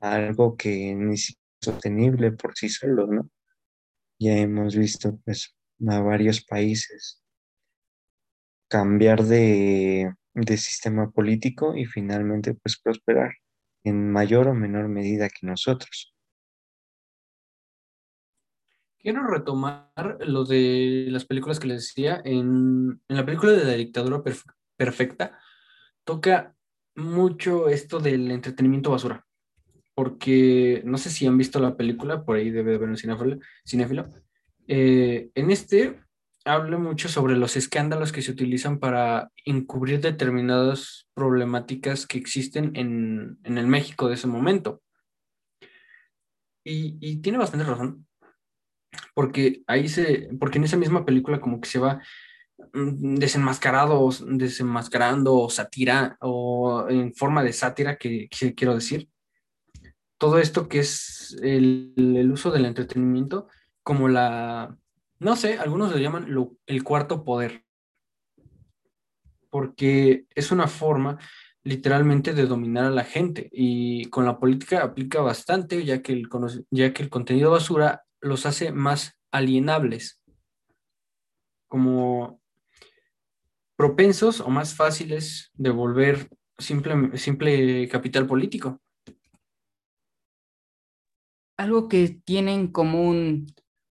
a 0.00 0.14
algo 0.14 0.56
que 0.56 0.94
ni 0.94 1.16
siquiera 1.16 1.48
es 1.60 1.66
sostenible 1.66 2.32
por 2.32 2.56
sí 2.56 2.68
solo, 2.68 3.08
¿no? 3.08 3.30
Ya 4.20 4.36
hemos 4.36 4.76
visto 4.76 5.18
pues 5.24 5.56
a 5.88 6.00
varios 6.00 6.44
países 6.44 7.22
cambiar 8.68 9.24
de, 9.24 10.12
de 10.34 10.56
sistema 10.56 11.10
político 11.10 11.74
y 11.76 11.86
finalmente 11.86 12.54
pues 12.54 12.78
prosperar 12.80 13.32
en 13.84 14.10
mayor 14.10 14.48
o 14.48 14.54
menor 14.54 14.88
medida 14.88 15.28
que 15.28 15.46
nosotros. 15.46 16.14
Quiero 18.98 19.26
retomar 19.26 20.18
lo 20.20 20.44
de 20.44 21.06
las 21.08 21.24
películas 21.24 21.60
que 21.60 21.68
les 21.68 21.86
decía. 21.86 22.20
En, 22.24 23.00
en 23.08 23.16
la 23.16 23.24
película 23.24 23.52
de 23.52 23.64
la 23.64 23.74
dictadura 23.74 24.22
perfecta, 24.76 25.38
toca 26.04 26.54
mucho 26.96 27.68
esto 27.68 28.00
del 28.00 28.30
entretenimiento 28.30 28.90
basura. 28.90 29.24
Porque 29.94 30.82
no 30.84 30.98
sé 30.98 31.10
si 31.10 31.26
han 31.26 31.38
visto 31.38 31.60
la 31.60 31.76
película, 31.76 32.24
por 32.24 32.36
ahí 32.36 32.50
debe 32.50 32.72
de 32.72 32.76
haber 32.76 32.88
un 32.88 32.96
cinéfilo. 32.96 33.38
cinéfilo. 33.64 34.10
Eh, 34.66 35.30
en 35.34 35.50
este 35.50 36.00
habla 36.44 36.78
mucho 36.78 37.08
sobre 37.08 37.36
los 37.36 37.56
escándalos 37.56 38.12
que 38.12 38.22
se 38.22 38.30
utilizan 38.30 38.78
para 38.78 39.30
encubrir 39.44 40.00
determinadas 40.00 41.06
problemáticas 41.14 42.06
que 42.06 42.18
existen 42.18 42.72
en, 42.74 43.38
en 43.44 43.58
el 43.58 43.66
México 43.66 44.08
de 44.08 44.14
ese 44.14 44.26
momento. 44.26 44.82
Y, 46.64 46.98
y, 47.00 47.20
tiene 47.22 47.38
bastante 47.38 47.64
razón, 47.64 48.06
porque 49.14 49.62
ahí 49.66 49.88
se, 49.88 50.28
porque 50.38 50.58
en 50.58 50.64
esa 50.64 50.76
misma 50.76 51.04
película 51.04 51.40
como 51.40 51.60
que 51.60 51.68
se 51.68 51.78
va 51.78 52.02
mm, 52.74 53.14
desenmascarado, 53.16 54.08
desenmascarando 54.26 55.34
o 55.34 55.50
sátira, 55.50 56.18
o 56.20 56.86
en 56.90 57.14
forma 57.14 57.42
de 57.42 57.52
sátira 57.52 57.96
que, 57.96 58.28
que, 58.28 58.54
quiero 58.54 58.74
decir. 58.74 59.08
Todo 60.18 60.38
esto 60.38 60.68
que 60.68 60.80
es 60.80 61.38
el, 61.42 61.94
el 61.96 62.30
uso 62.32 62.50
del 62.50 62.66
entretenimiento 62.66 63.48
como 63.82 64.08
la, 64.08 64.76
no 65.20 65.36
sé, 65.36 65.58
algunos 65.58 65.90
lo 65.90 65.98
llaman 65.98 66.28
el 66.66 66.84
cuarto 66.84 67.24
poder, 67.24 67.64
porque 69.50 70.26
es 70.34 70.52
una 70.52 70.68
forma 70.68 71.18
literalmente 71.64 72.34
de 72.34 72.46
dominar 72.46 72.84
a 72.84 72.90
la 72.90 73.04
gente. 73.04 73.48
Y 73.52 74.06
con 74.06 74.24
la 74.24 74.38
política 74.38 74.82
aplica 74.82 75.20
bastante 75.20 75.84
ya 75.84 76.02
que 76.02 76.12
el, 76.12 76.28
ya 76.70 76.92
que 76.92 77.02
el 77.02 77.10
contenido 77.10 77.50
basura 77.50 78.04
los 78.20 78.46
hace 78.46 78.72
más 78.72 79.18
alienables, 79.30 80.20
como 81.68 82.40
propensos 83.76 84.40
o 84.40 84.48
más 84.48 84.74
fáciles 84.74 85.50
de 85.54 85.70
volver 85.70 86.28
simple, 86.58 87.16
simple 87.18 87.88
capital 87.88 88.26
político. 88.26 88.80
Algo 91.56 91.88
que 91.88 92.20
tienen 92.24 92.60
en 92.60 92.72
común 92.72 93.46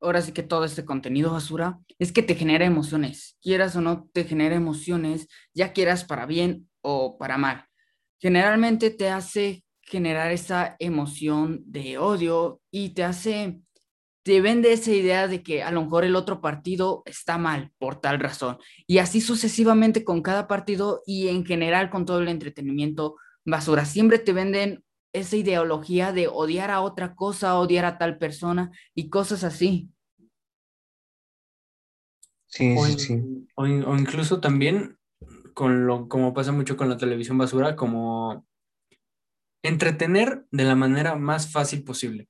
ahora 0.02 0.20
sí 0.20 0.32
que 0.32 0.42
todo 0.42 0.64
este 0.64 0.84
contenido 0.84 1.32
basura, 1.32 1.78
es 1.98 2.12
que 2.12 2.22
te 2.22 2.34
genera 2.34 2.64
emociones. 2.64 3.38
Quieras 3.40 3.76
o 3.76 3.80
no, 3.80 4.08
te 4.12 4.24
genera 4.24 4.54
emociones, 4.54 5.28
ya 5.54 5.72
quieras 5.72 6.04
para 6.04 6.26
bien 6.26 6.68
o 6.80 7.16
para 7.18 7.38
mal. 7.38 7.66
Generalmente 8.20 8.90
te 8.90 9.08
hace 9.08 9.64
generar 9.82 10.32
esa 10.32 10.76
emoción 10.78 11.62
de 11.66 11.98
odio 11.98 12.60
y 12.70 12.90
te 12.90 13.04
hace, 13.04 13.60
te 14.22 14.40
vende 14.40 14.72
esa 14.72 14.92
idea 14.92 15.28
de 15.28 15.42
que 15.42 15.62
a 15.62 15.70
lo 15.70 15.82
mejor 15.82 16.04
el 16.04 16.16
otro 16.16 16.40
partido 16.40 17.02
está 17.04 17.38
mal 17.38 17.72
por 17.78 18.00
tal 18.00 18.20
razón. 18.20 18.58
Y 18.86 18.98
así 18.98 19.20
sucesivamente 19.20 20.04
con 20.04 20.22
cada 20.22 20.46
partido 20.48 21.02
y 21.06 21.28
en 21.28 21.44
general 21.44 21.90
con 21.90 22.06
todo 22.06 22.20
el 22.20 22.28
entretenimiento 22.28 23.16
basura. 23.44 23.84
Siempre 23.84 24.18
te 24.18 24.32
venden 24.32 24.84
esa 25.12 25.36
ideología 25.36 26.12
de 26.12 26.28
odiar 26.28 26.70
a 26.70 26.80
otra 26.80 27.14
cosa, 27.14 27.58
odiar 27.58 27.84
a 27.84 27.98
tal 27.98 28.18
persona 28.18 28.70
y 28.94 29.08
cosas 29.08 29.44
así. 29.44 29.90
Sí, 32.46 32.74
o, 32.76 32.84
sí, 32.86 32.98
sí. 32.98 33.48
O, 33.54 33.62
o, 33.62 33.96
incluso 33.96 34.40
también 34.40 34.98
con 35.54 35.86
lo 35.86 36.08
como 36.08 36.34
pasa 36.34 36.52
mucho 36.52 36.76
con 36.76 36.88
la 36.88 36.96
televisión 36.96 37.38
basura, 37.38 37.76
como 37.76 38.46
entretener 39.62 40.44
de 40.50 40.64
la 40.64 40.74
manera 40.74 41.14
más 41.16 41.50
fácil 41.50 41.84
posible. 41.84 42.28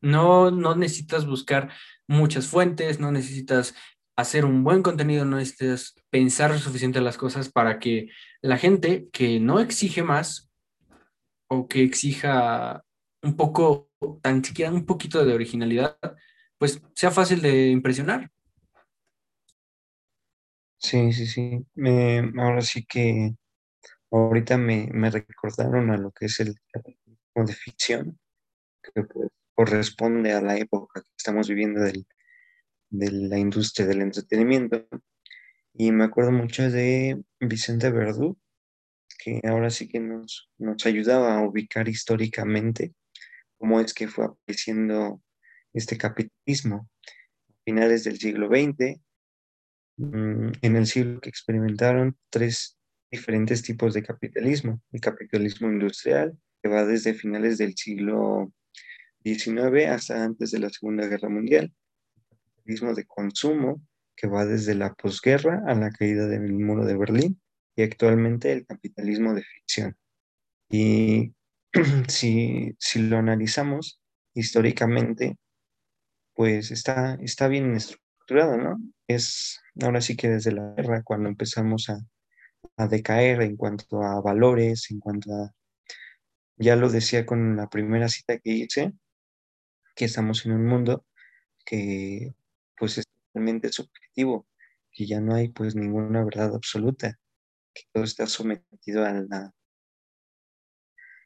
No, 0.00 0.50
no 0.50 0.74
necesitas 0.74 1.26
buscar 1.26 1.70
muchas 2.06 2.46
fuentes, 2.46 3.00
no 3.00 3.10
necesitas 3.10 3.74
hacer 4.16 4.44
un 4.44 4.62
buen 4.62 4.82
contenido, 4.82 5.24
no 5.24 5.36
necesitas 5.36 5.94
pensar 6.10 6.56
suficiente 6.58 7.00
las 7.00 7.16
cosas 7.16 7.50
para 7.50 7.78
que 7.78 8.08
la 8.40 8.58
gente 8.58 9.08
que 9.12 9.40
no 9.40 9.60
exige 9.60 10.02
más 10.02 10.50
o 11.48 11.68
que 11.68 11.82
exija 11.82 12.84
un 13.22 13.36
poco, 13.36 13.90
tan 14.22 14.44
siquiera 14.44 14.72
un 14.72 14.86
poquito 14.86 15.24
de 15.24 15.34
originalidad, 15.34 15.98
pues 16.58 16.82
sea 16.94 17.10
fácil 17.10 17.40
de 17.42 17.68
impresionar. 17.68 18.30
Sí, 20.78 21.12
sí, 21.12 21.26
sí. 21.26 21.66
Ahora 22.38 22.60
sí 22.60 22.84
que 22.84 23.34
ahorita 24.10 24.58
me, 24.58 24.88
me 24.92 25.10
recordaron 25.10 25.90
a 25.90 25.96
lo 25.96 26.12
que 26.12 26.26
es 26.26 26.40
el 26.40 26.54
de 27.34 27.52
ficción, 27.54 28.18
que 28.82 29.02
pues, 29.02 29.30
corresponde 29.54 30.32
a 30.32 30.40
la 30.40 30.56
época 30.56 31.00
que 31.02 31.10
estamos 31.16 31.48
viviendo 31.48 31.80
de 31.80 32.04
la 32.90 33.38
industria 33.38 33.86
del 33.86 34.02
entretenimiento. 34.02 34.86
Y 35.72 35.90
me 35.90 36.04
acuerdo 36.04 36.30
mucho 36.32 36.70
de 36.70 37.22
Vicente 37.40 37.90
Verdú, 37.90 38.38
que 39.24 39.40
ahora 39.48 39.70
sí 39.70 39.88
que 39.88 40.00
nos, 40.00 40.50
nos 40.58 40.84
ayudaba 40.84 41.34
a 41.34 41.42
ubicar 41.42 41.88
históricamente 41.88 42.92
cómo 43.56 43.80
es 43.80 43.94
que 43.94 44.06
fue 44.06 44.26
apareciendo 44.26 45.22
este 45.72 45.96
capitalismo. 45.96 46.90
A 47.48 47.54
finales 47.64 48.04
del 48.04 48.18
siglo 48.18 48.48
XX, 48.48 49.00
mm, 49.96 50.52
en 50.60 50.76
el 50.76 50.86
siglo 50.86 51.20
que 51.20 51.30
experimentaron 51.30 52.18
tres 52.28 52.78
diferentes 53.10 53.62
tipos 53.62 53.94
de 53.94 54.02
capitalismo. 54.02 54.82
El 54.92 55.00
capitalismo 55.00 55.70
industrial, 55.70 56.36
que 56.62 56.68
va 56.68 56.84
desde 56.84 57.14
finales 57.14 57.56
del 57.56 57.74
siglo 57.76 58.52
XIX 59.24 59.88
hasta 59.88 60.22
antes 60.22 60.50
de 60.50 60.58
la 60.58 60.68
Segunda 60.68 61.06
Guerra 61.06 61.30
Mundial. 61.30 61.72
El 62.30 62.36
capitalismo 62.36 62.94
de 62.94 63.06
consumo, 63.06 63.80
que 64.16 64.26
va 64.26 64.44
desde 64.44 64.74
la 64.74 64.92
posguerra 64.92 65.62
a 65.66 65.74
la 65.74 65.90
caída 65.90 66.26
del 66.26 66.52
muro 66.52 66.84
de 66.84 66.96
Berlín 66.96 67.40
y 67.76 67.82
actualmente 67.82 68.52
el 68.52 68.66
capitalismo 68.66 69.34
de 69.34 69.42
ficción. 69.42 69.96
Y 70.70 71.34
si, 72.08 72.74
si 72.78 73.02
lo 73.02 73.18
analizamos 73.18 74.00
históricamente, 74.34 75.38
pues 76.34 76.70
está, 76.70 77.18
está 77.22 77.48
bien 77.48 77.74
estructurado, 77.74 78.56
¿no? 78.56 78.78
Es 79.08 79.60
ahora 79.82 80.00
sí 80.00 80.16
que 80.16 80.28
desde 80.28 80.52
la 80.52 80.74
guerra 80.76 81.02
cuando 81.02 81.28
empezamos 81.28 81.88
a, 81.90 82.00
a 82.76 82.88
decaer 82.88 83.42
en 83.42 83.56
cuanto 83.56 84.02
a 84.02 84.20
valores, 84.20 84.90
en 84.90 85.00
cuanto 85.00 85.32
a, 85.32 85.54
ya 86.56 86.76
lo 86.76 86.88
decía 86.88 87.26
con 87.26 87.56
la 87.56 87.68
primera 87.68 88.08
cita 88.08 88.38
que 88.38 88.50
hice, 88.50 88.92
que 89.94 90.04
estamos 90.06 90.44
en 90.46 90.52
un 90.52 90.66
mundo 90.66 91.04
que 91.64 92.34
pues 92.76 92.98
es 92.98 93.04
totalmente 93.32 93.72
subjetivo, 93.72 94.46
que 94.92 95.06
ya 95.06 95.20
no 95.20 95.34
hay 95.34 95.48
pues 95.48 95.74
ninguna 95.76 96.24
verdad 96.24 96.54
absoluta, 96.54 97.18
que 97.74 97.82
todo 97.92 98.04
está 98.04 98.26
sometido 98.26 99.04
a 99.04 99.12
la, 99.12 99.54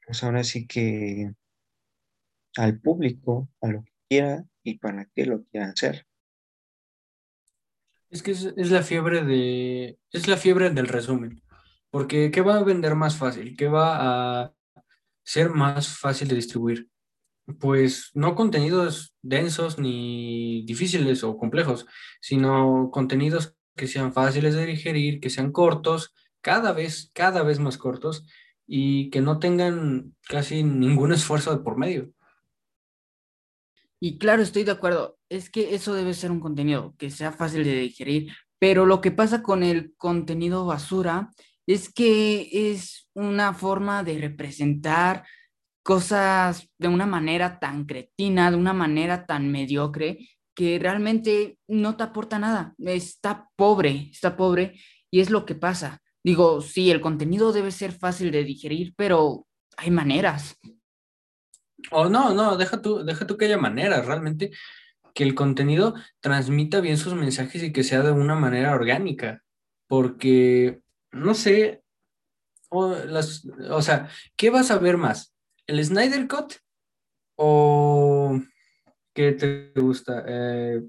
pues 0.09 0.25
ahora 0.25 0.43
sí 0.43 0.67
que 0.67 1.35
al 2.57 2.81
público, 2.81 3.51
a 3.61 3.69
lo 3.69 3.83
que 3.83 3.93
quiera 4.09 4.45
y 4.65 4.79
para 4.79 5.05
qué 5.15 5.27
lo 5.27 5.45
quiera 5.45 5.69
hacer. 5.69 6.07
Es 8.09 8.23
que 8.23 8.31
es, 8.31 8.71
la 8.71 8.83
fiebre 8.83 9.23
de, 9.23 9.99
es 10.11 10.27
la 10.27 10.39
fiebre 10.39 10.71
del 10.71 10.89
resumen, 10.89 11.43
porque 11.91 12.31
¿qué 12.31 12.41
va 12.41 12.57
a 12.57 12.65
vender 12.65 12.95
más 12.95 13.17
fácil? 13.17 13.55
¿Qué 13.55 13.69
va 13.69 14.45
a 14.45 14.55
ser 15.23 15.51
más 15.51 15.89
fácil 15.99 16.29
de 16.29 16.37
distribuir? 16.37 16.89
Pues 17.61 18.11
no 18.15 18.35
contenidos 18.35 19.15
densos 19.21 19.79
ni 19.79 20.65
difíciles 20.65 21.23
o 21.23 21.37
complejos, 21.37 21.87
sino 22.23 22.91
contenidos 22.91 23.57
que 23.77 23.87
sean 23.87 24.15
fáciles 24.15 24.55
de 24.55 24.65
digerir, 24.65 25.21
que 25.21 25.29
sean 25.29 25.53
cortos, 25.53 26.15
cada 26.40 26.72
vez, 26.72 27.11
cada 27.12 27.42
vez 27.42 27.59
más 27.59 27.79
cortos 27.79 28.27
y 28.66 29.11
que 29.11 29.20
no 29.20 29.38
tengan 29.38 30.14
casi 30.29 30.62
ningún 30.62 31.12
esfuerzo 31.14 31.57
de 31.57 31.62
por 31.62 31.77
medio. 31.77 32.12
Y 34.01 34.18
claro, 34.18 34.42
estoy 34.42 34.62
de 34.62 34.70
acuerdo, 34.72 35.18
es 35.29 35.51
que 35.51 35.74
eso 35.74 35.92
debe 35.94 36.14
ser 36.14 36.31
un 36.31 36.40
contenido 36.40 36.94
que 36.98 37.11
sea 37.11 37.33
fácil 37.33 37.64
de 37.64 37.81
digerir, 37.81 38.33
pero 38.59 38.87
lo 38.87 39.01
que 39.01 39.11
pasa 39.11 39.42
con 39.42 39.62
el 39.62 39.94
contenido 39.96 40.66
basura 40.66 41.31
es 41.66 41.92
que 41.92 42.48
es 42.72 43.11
una 43.14 43.55
forma 43.55 44.05
de 44.05 44.18
representar 44.18 45.24
cosas 45.83 46.70
de 46.79 46.88
una 46.88 47.07
manera 47.07 47.59
tan 47.59 47.85
cretina, 47.87 48.51
de 48.51 48.57
una 48.57 48.72
manera 48.72 49.27
tan 49.27 49.51
mediocre, 49.51 50.29
que 50.55 50.79
realmente 50.79 51.59
no 51.68 51.96
te 51.96 52.03
aporta 52.03 52.38
nada. 52.38 52.74
Está 52.79 53.48
pobre, 53.57 54.11
está 54.11 54.37
pobre 54.37 54.81
y 55.11 55.20
es 55.20 55.31
lo 55.31 55.44
que 55.46 55.55
pasa. 55.55 56.03
Digo, 56.29 56.61
sí, 56.61 56.91
el 56.91 57.01
contenido 57.01 57.55
debe 57.55 57.71
ser 57.71 57.91
fácil 57.91 58.31
de 58.31 58.45
digerir, 58.45 58.93
pero 58.95 59.47
hay 59.79 59.91
maneras. 59.91 60.59
O 61.91 62.11
no, 62.11 62.35
no, 62.35 62.59
deja 62.59 62.83
tú, 62.83 63.03
deja 63.03 63.27
tú 63.27 63.38
que 63.38 63.47
haya 63.47 63.57
maneras, 63.57 64.05
realmente 64.05 64.51
que 65.14 65.25
el 65.25 65.35
contenido 65.35 65.95
transmita 66.21 66.83
bien 66.83 66.99
sus 66.99 67.14
mensajes 67.14 67.62
y 67.62 67.73
que 67.73 67.83
sea 67.83 68.03
de 68.03 68.12
una 68.12 68.35
manera 68.35 68.75
orgánica, 68.75 69.43
porque, 69.87 70.83
no 71.12 71.33
sé, 71.33 71.83
o, 72.69 72.95
las, 72.95 73.47
o 73.71 73.81
sea, 73.81 74.11
¿qué 74.37 74.51
vas 74.51 74.71
a 74.71 74.77
ver 74.77 74.99
más? 74.99 75.35
¿El 75.67 75.83
Snyder 75.83 76.29
Cut 76.29 76.57
o 77.37 78.38
qué 79.14 79.33
te 79.33 79.73
gusta? 79.81 80.27
Eh, 80.29 80.83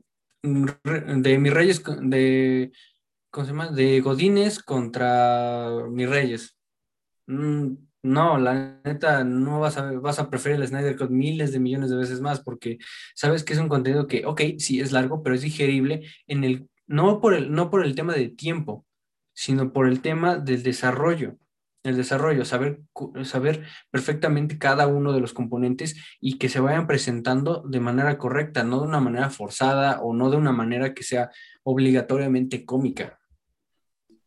de 0.44 1.38
mis 1.38 1.54
reyes, 1.54 1.82
de, 2.02 2.74
¿cómo 3.32 3.46
se 3.46 3.52
llama? 3.52 3.68
De 3.70 4.02
Godines 4.02 4.60
contra 4.64 5.70
mis 5.90 6.10
reyes. 6.10 6.58
Mm, 7.28 7.76
no, 8.04 8.38
la 8.38 8.80
neta, 8.86 9.24
no 9.24 9.60
vas 9.60 9.78
a, 9.78 9.92
vas 9.92 10.20
a 10.20 10.30
preferir 10.30 10.60
el 10.60 10.68
Snyder 10.68 10.96
Cut 10.98 11.10
miles 11.10 11.52
de 11.52 11.60
millones 11.60 11.90
de 11.90 11.98
veces 11.98 12.22
más 12.22 12.40
porque 12.40 12.78
sabes 13.14 13.44
que 13.44 13.54
es 13.54 13.60
un 13.60 13.68
contenido 13.68 14.08
que, 14.08 14.26
ok, 14.26 14.42
sí 14.58 14.80
es 14.80 14.92
largo, 14.92 15.22
pero 15.22 15.36
es 15.36 15.42
digerible 15.42 16.04
en 16.28 16.44
el, 16.44 16.70
no 16.88 17.20
por 17.20 17.34
el, 17.34 17.52
no 17.52 17.70
por 17.70 17.86
el 17.86 17.96
tema 17.96 18.14
de 18.14 18.30
tiempo, 18.30 18.86
sino 19.34 19.74
por 19.74 19.88
el 19.88 20.02
tema 20.02 20.38
del 20.38 20.64
desarrollo. 20.64 21.38
El 21.84 21.96
desarrollo, 21.96 22.44
saber, 22.44 22.82
saber 23.24 23.66
perfectamente 23.90 24.58
cada 24.58 24.88
uno 24.88 25.14
de 25.14 25.22
los 25.22 25.34
componentes 25.34 25.96
y 26.20 26.38
que 26.38 26.50
se 26.50 26.60
vayan 26.60 26.88
presentando 26.88 27.64
de 27.66 27.80
manera 27.80 28.18
correcta, 28.18 28.64
no 28.66 28.82
de 28.82 28.88
una 28.88 29.00
manera 29.00 29.30
forzada 29.30 30.02
o 30.02 30.14
no 30.14 30.30
de 30.30 30.38
una 30.38 30.52
manera 30.52 30.94
que 30.94 31.04
sea 31.04 31.32
obligatoriamente 31.64 32.66
cómica. 32.66 33.19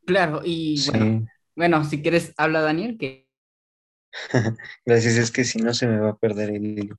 Claro, 0.06 0.40
y 0.44 0.80
bueno, 0.90 1.26
bueno, 1.54 1.84
si 1.84 2.02
quieres, 2.02 2.32
habla 2.36 2.60
Daniel, 2.60 2.98
que 2.98 3.28
Gracias, 4.84 5.16
es 5.16 5.30
que 5.30 5.44
si 5.44 5.58
no 5.58 5.74
se 5.74 5.86
me 5.86 5.98
va 5.98 6.10
a 6.10 6.18
perder 6.18 6.50
el 6.50 6.78
hilo. 6.78 6.96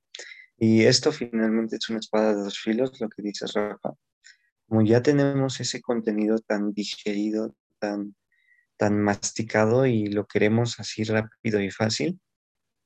Y 0.56 0.84
esto 0.84 1.12
finalmente 1.12 1.76
es 1.76 1.88
una 1.88 1.98
espada 1.98 2.34
de 2.34 2.42
dos 2.42 2.58
filos, 2.58 3.00
lo 3.00 3.08
que 3.08 3.22
dices, 3.22 3.52
Rafa. 3.54 3.92
Como 4.68 4.82
ya 4.82 5.02
tenemos 5.02 5.60
ese 5.60 5.80
contenido 5.80 6.38
tan 6.38 6.72
digerido, 6.72 7.54
tan, 7.78 8.14
tan 8.76 9.00
masticado 9.00 9.86
y 9.86 10.06
lo 10.06 10.26
queremos 10.26 10.80
así 10.80 11.04
rápido 11.04 11.60
y 11.60 11.70
fácil, 11.70 12.20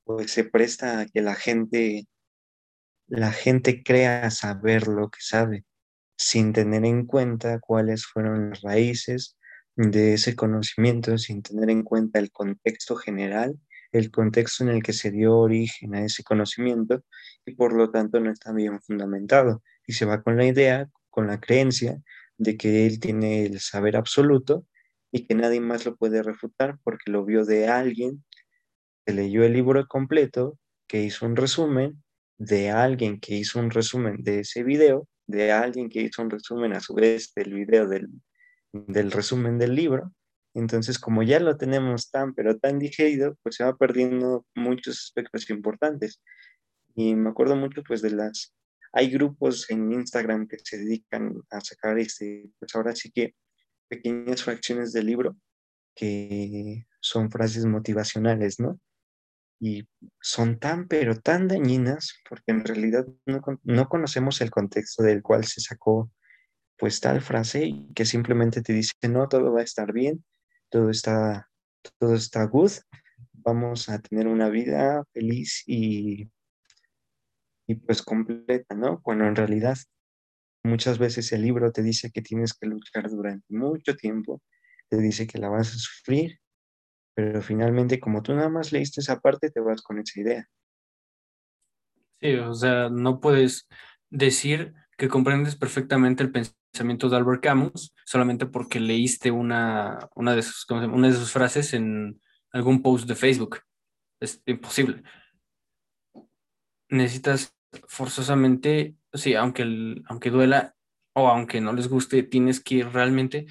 pues 0.05 0.33
se 0.33 0.45
presta 0.45 1.01
a 1.01 1.07
que 1.07 1.23
la 1.23 1.35
gente, 1.35 2.07
la 3.07 3.33
gente 3.33 3.83
crea 3.83 4.31
saber 4.31 4.89
lo 4.89 5.11
que 5.11 5.21
sabe, 5.21 5.65
sin 6.17 6.53
tener 6.53 6.85
en 6.85 7.07
cuenta 7.07 7.61
cuáles 7.61 8.07
fueron 8.07 8.51
las 8.51 8.63
raíces 8.63 9.38
de 9.79 10.15
ese 10.15 10.37
conocimiento, 10.37 11.17
sin 11.17 11.43
tener 11.43 11.71
en 11.71 11.83
cuenta 11.83 12.19
el 12.19 12.31
contexto 12.31 12.97
general 12.97 13.59
el 13.93 14.11
contexto 14.11 14.65
en 14.65 14.71
el 14.71 14.83
que 14.83 14.93
se 14.93 15.11
dio 15.11 15.37
origen 15.37 15.95
a 15.95 16.05
ese 16.05 16.23
conocimiento 16.23 17.03
y 17.47 17.55
por 17.55 17.73
lo 17.73 17.91
tanto 17.91 18.21
no 18.21 18.31
está 18.31 18.53
bien 18.53 18.81
fundamentado. 18.81 19.63
Y 19.87 19.95
se 19.95 20.05
va 20.05 20.23
con 20.23 20.37
la 20.37 20.47
idea, 20.47 20.89
con 21.11 21.27
la 21.27 21.41
creencia 21.41 22.01
de 22.37 22.57
que 22.57 22.87
él 22.87 23.01
tiene 23.01 23.47
el 23.47 23.61
saber 23.61 23.97
absoluto 23.97 24.67
y 25.11 25.27
que 25.27 25.35
nadie 25.35 25.61
más 25.61 25.87
lo 25.87 25.97
puede 25.97 26.23
refutar 26.23 26.79
porque 26.85 27.11
lo 27.11 27.25
vio 27.25 27.45
de 27.45 27.69
alguien 27.69 28.25
que 29.07 29.15
leyó 29.15 29.43
el 29.45 29.55
libro 29.55 29.87
completo, 29.87 30.59
que 30.87 31.03
hizo 31.03 31.25
un 31.25 31.37
resumen, 31.37 32.03
de 32.37 32.71
alguien 32.71 33.19
que 33.19 33.35
hizo 33.35 33.59
un 33.59 33.71
resumen 33.71 34.23
de 34.23 34.41
ese 34.41 34.63
video, 34.63 35.09
de 35.27 35.51
alguien 35.51 35.89
que 35.89 36.03
hizo 36.03 36.23
un 36.23 36.31
resumen 36.31 36.73
a 36.75 36.81
su 36.81 36.95
vez 36.95 37.33
del 37.35 37.55
video 37.55 37.89
del, 37.89 38.09
del 38.73 39.11
resumen 39.11 39.59
del 39.59 39.75
libro, 39.75 40.13
entonces, 40.55 40.99
como 40.99 41.23
ya 41.23 41.41
lo 41.41 41.57
tenemos 41.57 42.11
tan, 42.11 42.35
pero 42.35 42.59
tan 42.59 42.79
digerido, 42.79 43.37
pues 43.43 43.57
se 43.57 43.65
va 43.65 43.77
perdiendo 43.77 44.47
muchos 44.55 44.99
aspectos 45.05 45.49
importantes. 45.51 46.21
Y 46.95 47.15
me 47.15 47.31
acuerdo 47.31 47.55
mucho, 47.55 47.83
pues, 47.85 48.03
de 48.03 48.11
las... 48.11 48.55
Hay 48.93 49.11
grupos 49.11 49.71
en 49.71 49.93
Instagram 49.93 50.49
que 50.49 50.57
se 50.59 50.79
dedican 50.79 51.35
a 51.51 51.61
sacar, 51.61 51.99
este, 51.99 52.51
pues 52.59 52.75
ahora 52.75 52.97
sí 52.97 53.13
que 53.13 53.35
pequeñas 53.89 54.43
fracciones 54.43 54.93
del 54.93 55.07
libro 55.07 55.37
que 55.95 56.87
son 57.01 57.31
frases 57.31 57.65
motivacionales, 57.67 58.61
¿no? 58.61 58.81
Y 59.61 59.89
son 60.21 60.59
tan, 60.59 60.87
pero 60.87 61.21
tan 61.21 61.49
dañinas, 61.49 62.15
porque 62.29 62.53
en 62.53 62.65
realidad 62.65 63.07
no, 63.27 63.43
no 63.65 63.89
conocemos 63.89 64.41
el 64.41 64.51
contexto 64.51 65.03
del 65.03 65.23
cual 65.23 65.45
se 65.45 65.61
sacó 65.61 66.11
pues 66.79 67.01
tal 67.01 67.21
frase 67.21 67.87
que 67.95 68.05
simplemente 68.05 68.63
te 68.63 68.73
dice, 68.73 68.93
no, 69.09 69.29
todo 69.29 69.53
va 69.53 69.61
a 69.61 69.65
estar 69.65 69.93
bien, 69.93 70.25
todo 70.71 70.91
está, 70.91 71.51
todo 71.99 72.15
está 72.15 72.45
good, 72.45 72.73
vamos 73.33 73.89
a 73.89 73.99
tener 74.01 74.29
una 74.29 74.49
vida 74.49 75.05
feliz 75.13 75.65
y, 75.67 76.31
y 77.67 77.75
pues 77.75 78.03
completa, 78.03 78.75
¿no? 78.75 79.01
Cuando 79.03 79.25
en 79.25 79.37
realidad 79.37 79.77
muchas 80.63 80.99
veces 80.99 81.33
el 81.33 81.43
libro 81.43 81.73
te 81.73 81.83
dice 81.83 82.11
que 82.11 82.23
tienes 82.23 82.55
que 82.55 82.67
luchar 82.67 83.11
durante 83.11 83.47
mucho 83.49 83.97
tiempo, 83.97 84.41
te 84.89 84.99
dice 84.99 85.27
que 85.27 85.39
la 85.39 85.49
vas 85.49 85.69
a 85.75 85.79
sufrir, 85.79 86.39
pero 87.15 87.43
finalmente 87.43 87.99
como 87.99 88.23
tú 88.23 88.35
nada 88.35 88.49
más 88.49 88.73
leíste 88.73 89.01
esa 89.01 89.19
parte, 89.21 89.51
te 89.51 89.61
vas 89.61 89.83
con 89.83 89.99
esa 89.99 90.21
idea. 90.21 90.49
Sí, 92.21 92.35
o 92.35 92.55
sea, 92.55 92.89
no 92.89 93.21
puedes 93.21 93.69
decir 94.11 94.75
que 94.97 95.09
comprendes 95.09 95.57
perfectamente 95.57 96.23
el 96.23 96.33
pensamiento 96.33 96.58
de 96.85 97.17
Albert 97.17 97.43
Camus 97.43 97.95
solamente 98.05 98.47
porque 98.47 98.81
leíste 98.81 99.31
una, 99.31 99.99
una, 100.15 100.35
de 100.35 100.43
sus, 100.43 101.33
frases 101.33 101.75
en 101.75 102.21
algún 102.53 102.83
post 102.83 103.09
de 103.09 103.15
Facebook. 103.15 103.61
Es 104.21 104.43
imposible. 104.47 105.03
Necesitas 106.91 107.55
forzosamente, 107.87 108.97
sí, 109.13 109.35
aunque, 109.35 109.97
aunque 110.07 110.31
duela 110.31 110.75
o 111.15 111.29
aunque 111.29 111.61
no 111.61 111.73
les 111.73 111.89
guste, 111.89 112.23
tienes 112.23 112.61
que 112.61 112.85
realmente 112.85 113.47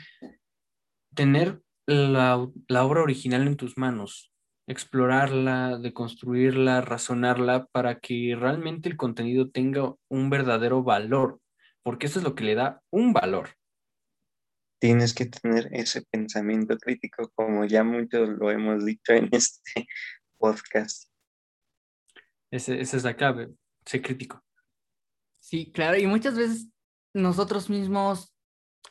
tener 1.13 1.61
la, 1.85 2.47
la 2.67 2.85
obra 2.85 3.01
original 3.01 3.47
en 3.47 3.57
tus 3.57 3.77
manos, 3.77 4.31
explorarla, 4.67 5.77
deconstruirla, 5.77 6.81
razonarla 6.81 7.67
para 7.67 7.99
que 7.99 8.35
realmente 8.37 8.89
el 8.89 8.97
contenido 8.97 9.49
tenga 9.49 9.93
un 10.09 10.29
verdadero 10.29 10.83
valor 10.83 11.39
porque 11.87 12.07
eso 12.07 12.19
es 12.19 12.25
lo 12.25 12.35
que 12.35 12.43
le 12.43 12.53
da 12.53 12.83
un 12.91 13.13
valor. 13.13 13.51
Tienes 14.77 15.13
que 15.13 15.25
tener 15.25 15.69
ese 15.71 16.01
pensamiento 16.01 16.77
crítico, 16.77 17.31
como 17.33 17.63
ya 17.63 17.85
muchos 17.85 18.27
lo 18.27 18.51
hemos 18.51 18.83
dicho 18.83 19.13
en 19.13 19.29
este 19.31 19.87
podcast. 20.37 21.09
esa 22.51 22.73
es 22.75 23.03
la 23.05 23.15
clave, 23.15 23.53
ser 23.85 24.01
crítico. 24.01 24.43
Sí, 25.39 25.71
claro, 25.71 25.97
y 25.97 26.07
muchas 26.07 26.35
veces 26.35 26.67
nosotros 27.13 27.69
mismos 27.69 28.35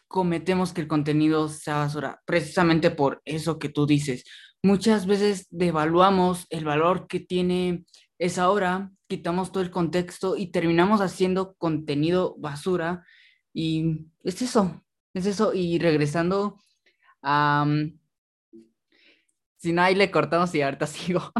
cometemos 0.08 0.72
que 0.72 0.80
el 0.80 0.88
contenido 0.88 1.50
sea 1.50 1.76
basura, 1.76 2.22
precisamente 2.24 2.90
por 2.90 3.20
eso 3.26 3.58
que 3.58 3.68
tú 3.68 3.84
dices. 3.86 4.24
Muchas 4.62 5.06
veces 5.06 5.48
devaluamos 5.50 6.46
el 6.48 6.64
valor 6.64 7.08
que 7.08 7.20
tiene 7.20 7.84
esa 8.18 8.48
obra 8.48 8.90
quitamos 9.08 9.52
todo 9.52 9.62
el 9.62 9.70
contexto 9.70 10.36
y 10.36 10.48
terminamos 10.48 11.00
haciendo 11.00 11.54
contenido 11.54 12.36
basura. 12.38 13.04
Y 13.52 14.06
es 14.24 14.42
eso, 14.42 14.84
es 15.14 15.26
eso. 15.26 15.54
Y 15.54 15.78
regresando 15.78 16.58
a... 17.22 17.66
si 19.56 19.72
no, 19.72 19.82
ahí 19.82 19.94
le 19.94 20.10
cortamos 20.10 20.54
y 20.54 20.62
ahorita 20.62 20.86
sigo. 20.86 21.32